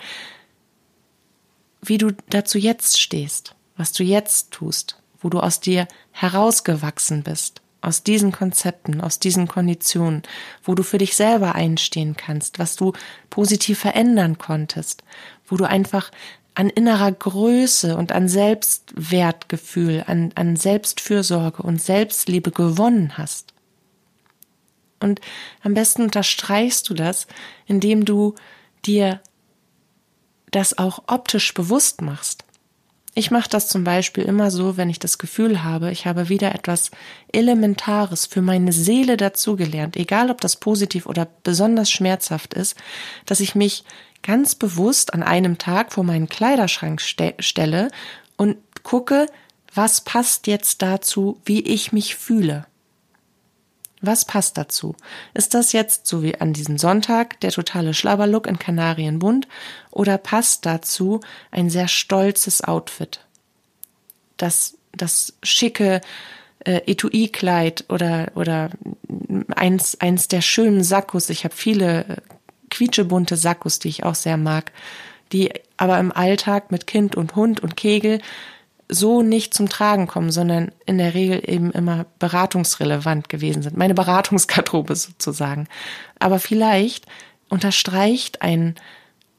wie 1.82 1.98
du 1.98 2.12
dazu 2.28 2.58
jetzt 2.58 3.00
stehst, 3.00 3.56
was 3.76 3.90
du 3.90 4.04
jetzt 4.04 4.52
tust, 4.52 5.02
wo 5.20 5.28
du 5.28 5.40
aus 5.40 5.58
dir 5.58 5.88
herausgewachsen 6.12 7.24
bist, 7.24 7.60
aus 7.80 8.02
diesen 8.02 8.32
Konzepten, 8.32 9.00
aus 9.00 9.18
diesen 9.18 9.48
Konditionen, 9.48 10.22
wo 10.62 10.74
du 10.74 10.82
für 10.82 10.98
dich 10.98 11.16
selber 11.16 11.54
einstehen 11.54 12.16
kannst, 12.16 12.58
was 12.58 12.76
du 12.76 12.92
positiv 13.30 13.78
verändern 13.78 14.38
konntest, 14.38 15.02
wo 15.46 15.56
du 15.56 15.64
einfach 15.64 16.10
an 16.54 16.68
innerer 16.68 17.12
Größe 17.12 17.96
und 17.96 18.12
an 18.12 18.28
Selbstwertgefühl, 18.28 20.04
an, 20.06 20.32
an 20.34 20.56
Selbstfürsorge 20.56 21.62
und 21.62 21.80
Selbstliebe 21.80 22.50
gewonnen 22.50 23.16
hast. 23.16 23.54
Und 24.98 25.20
am 25.62 25.74
besten 25.74 26.02
unterstreichst 26.02 26.88
du 26.90 26.94
das, 26.94 27.26
indem 27.66 28.04
du 28.04 28.34
dir 28.84 29.20
das 30.50 30.76
auch 30.76 31.04
optisch 31.06 31.54
bewusst 31.54 32.02
machst. 32.02 32.44
Ich 33.14 33.32
mache 33.32 33.50
das 33.50 33.68
zum 33.68 33.82
Beispiel 33.82 34.24
immer 34.24 34.52
so, 34.52 34.76
wenn 34.76 34.88
ich 34.88 35.00
das 35.00 35.18
Gefühl 35.18 35.64
habe, 35.64 35.90
ich 35.90 36.06
habe 36.06 36.28
wieder 36.28 36.54
etwas 36.54 36.92
Elementares 37.32 38.26
für 38.26 38.40
meine 38.40 38.72
Seele 38.72 39.16
dazugelernt, 39.16 39.96
egal 39.96 40.30
ob 40.30 40.40
das 40.40 40.56
positiv 40.56 41.06
oder 41.06 41.26
besonders 41.42 41.90
schmerzhaft 41.90 42.54
ist, 42.54 42.76
dass 43.26 43.40
ich 43.40 43.56
mich 43.56 43.84
ganz 44.22 44.54
bewusst 44.54 45.12
an 45.12 45.24
einem 45.24 45.58
Tag 45.58 45.92
vor 45.92 46.04
meinen 46.04 46.28
Kleiderschrank 46.28 47.00
ste 47.00 47.34
stelle 47.40 47.90
und 48.36 48.58
gucke, 48.84 49.26
was 49.74 50.02
passt 50.02 50.46
jetzt 50.46 50.82
dazu, 50.82 51.40
wie 51.44 51.60
ich 51.60 51.92
mich 51.92 52.14
fühle. 52.14 52.66
Was 54.02 54.24
passt 54.24 54.56
dazu? 54.56 54.94
Ist 55.34 55.52
das 55.52 55.72
jetzt, 55.72 56.06
so 56.06 56.22
wie 56.22 56.40
an 56.40 56.52
diesem 56.52 56.78
Sonntag, 56.78 57.38
der 57.40 57.50
totale 57.50 57.92
Schlabberlook 57.92 58.46
in 58.46 58.58
Kanarienbunt 58.58 59.46
oder 59.90 60.16
passt 60.16 60.64
dazu 60.64 61.20
ein 61.50 61.68
sehr 61.68 61.88
stolzes 61.88 62.64
Outfit? 62.64 63.20
Das, 64.38 64.78
das 64.92 65.34
schicke 65.42 66.00
äh, 66.64 66.80
Etui-Kleid 66.86 67.84
oder, 67.88 68.32
oder 68.34 68.70
eins, 69.54 70.00
eins 70.00 70.28
der 70.28 70.40
schönen 70.40 70.82
Sakkos. 70.82 71.28
Ich 71.28 71.44
habe 71.44 71.54
viele 71.54 72.04
äh, 72.04 72.16
quietschebunte 72.70 73.36
Sakkos, 73.36 73.80
die 73.80 73.88
ich 73.88 74.04
auch 74.04 74.14
sehr 74.14 74.38
mag, 74.38 74.72
die 75.32 75.52
aber 75.76 75.98
im 75.98 76.12
Alltag 76.12 76.70
mit 76.70 76.86
Kind 76.86 77.16
und 77.16 77.36
Hund 77.36 77.60
und 77.60 77.76
Kegel 77.76 78.20
so 78.90 79.22
nicht 79.22 79.54
zum 79.54 79.68
Tragen 79.68 80.06
kommen, 80.06 80.30
sondern 80.30 80.72
in 80.84 80.98
der 80.98 81.14
Regel 81.14 81.42
eben 81.46 81.70
immer 81.70 82.06
beratungsrelevant 82.18 83.28
gewesen 83.28 83.62
sind. 83.62 83.76
Meine 83.76 83.94
Beratungsgarderobe 83.94 84.96
sozusagen. 84.96 85.68
Aber 86.18 86.38
vielleicht 86.38 87.06
unterstreicht 87.48 88.42
ein, 88.42 88.74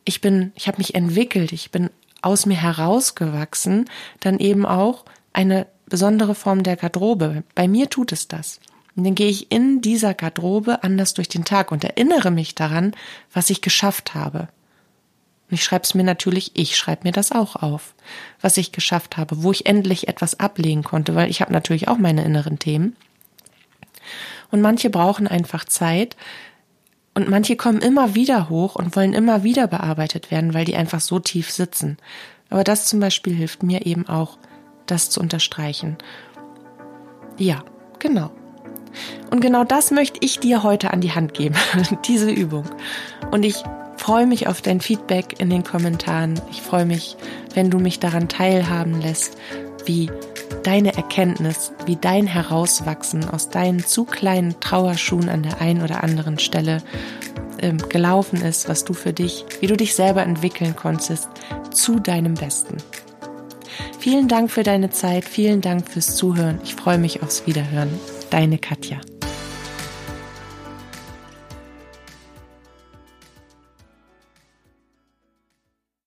ich 0.05 0.21
bin, 0.21 0.51
ich 0.55 0.67
habe 0.67 0.77
mich 0.77 0.95
entwickelt, 0.95 1.51
ich 1.51 1.71
bin 1.71 1.89
aus 2.21 2.45
mir 2.45 2.61
herausgewachsen, 2.61 3.89
dann 4.19 4.39
eben 4.39 4.65
auch 4.65 5.05
eine 5.33 5.67
besondere 5.87 6.35
Form 6.35 6.63
der 6.63 6.77
Garderobe. 6.77 7.43
Bei 7.55 7.67
mir 7.67 7.89
tut 7.89 8.11
es 8.11 8.27
das. 8.27 8.59
Und 8.95 9.03
dann 9.05 9.15
gehe 9.15 9.29
ich 9.29 9.51
in 9.51 9.81
dieser 9.81 10.13
Garderobe 10.13 10.83
anders 10.83 11.13
durch 11.13 11.29
den 11.29 11.45
Tag 11.45 11.71
und 11.71 11.83
erinnere 11.83 12.31
mich 12.31 12.55
daran, 12.55 12.93
was 13.33 13.49
ich 13.49 13.61
geschafft 13.61 14.13
habe. 14.13 14.49
Und 15.51 15.55
ich 15.55 15.65
schreibe 15.65 15.83
es 15.83 15.93
mir 15.93 16.05
natürlich, 16.05 16.51
ich 16.53 16.77
schreibe 16.77 17.01
mir 17.03 17.11
das 17.11 17.33
auch 17.33 17.57
auf, 17.57 17.93
was 18.39 18.55
ich 18.55 18.71
geschafft 18.71 19.17
habe, 19.17 19.43
wo 19.43 19.51
ich 19.51 19.65
endlich 19.65 20.07
etwas 20.07 20.39
ablegen 20.39 20.81
konnte, 20.81 21.13
weil 21.13 21.29
ich 21.29 21.41
habe 21.41 21.51
natürlich 21.51 21.89
auch 21.89 21.97
meine 21.97 22.23
inneren 22.23 22.57
Themen. 22.57 22.95
Und 24.49 24.61
manche 24.61 24.89
brauchen 24.89 25.27
einfach 25.27 25.65
Zeit 25.65 26.15
und 27.13 27.27
manche 27.27 27.57
kommen 27.57 27.81
immer 27.81 28.15
wieder 28.15 28.47
hoch 28.47 28.75
und 28.75 28.95
wollen 28.95 29.11
immer 29.11 29.43
wieder 29.43 29.67
bearbeitet 29.67 30.31
werden, 30.31 30.53
weil 30.53 30.63
die 30.63 30.77
einfach 30.77 31.01
so 31.01 31.19
tief 31.19 31.51
sitzen. 31.51 31.97
Aber 32.49 32.63
das 32.63 32.87
zum 32.87 33.01
Beispiel 33.01 33.35
hilft 33.35 33.61
mir 33.61 33.85
eben 33.85 34.07
auch, 34.07 34.37
das 34.85 35.09
zu 35.09 35.19
unterstreichen. 35.19 35.97
Ja, 37.37 37.65
genau. 37.99 38.31
Und 39.29 39.41
genau 39.41 39.65
das 39.65 39.91
möchte 39.91 40.19
ich 40.21 40.39
dir 40.39 40.63
heute 40.63 40.91
an 40.91 41.01
die 41.01 41.11
Hand 41.11 41.33
geben, 41.33 41.55
diese 42.05 42.31
Übung. 42.31 42.65
Und 43.31 43.43
ich 43.43 43.63
freue 44.01 44.25
mich 44.25 44.47
auf 44.47 44.61
dein 44.61 44.81
Feedback 44.81 45.39
in 45.39 45.51
den 45.51 45.63
Kommentaren. 45.63 46.41
Ich 46.49 46.63
freue 46.63 46.85
mich, 46.85 47.15
wenn 47.53 47.69
du 47.69 47.77
mich 47.77 47.99
daran 47.99 48.27
teilhaben 48.27 48.99
lässt, 48.99 49.37
wie 49.85 50.09
deine 50.63 50.95
Erkenntnis, 50.95 51.71
wie 51.85 51.97
dein 51.97 52.25
Herauswachsen 52.25 53.29
aus 53.29 53.49
deinen 53.49 53.85
zu 53.85 54.05
kleinen 54.05 54.59
Trauerschuhen 54.59 55.29
an 55.29 55.43
der 55.43 55.61
einen 55.61 55.83
oder 55.83 56.03
anderen 56.03 56.39
Stelle 56.39 56.79
ähm, 57.59 57.77
gelaufen 57.89 58.41
ist, 58.41 58.67
was 58.67 58.85
du 58.85 58.93
für 58.93 59.13
dich, 59.13 59.45
wie 59.59 59.67
du 59.67 59.77
dich 59.77 59.93
selber 59.93 60.23
entwickeln 60.23 60.75
konntest 60.75 61.29
zu 61.71 61.99
deinem 61.99 62.33
Besten. 62.33 62.77
Vielen 63.99 64.27
Dank 64.27 64.49
für 64.49 64.63
deine 64.63 64.89
Zeit, 64.89 65.25
vielen 65.25 65.61
Dank 65.61 65.87
fürs 65.87 66.15
Zuhören. 66.15 66.59
Ich 66.63 66.73
freue 66.73 66.97
mich 66.97 67.21
aufs 67.21 67.45
Wiederhören. 67.45 67.91
Deine 68.31 68.57
Katja. 68.57 68.99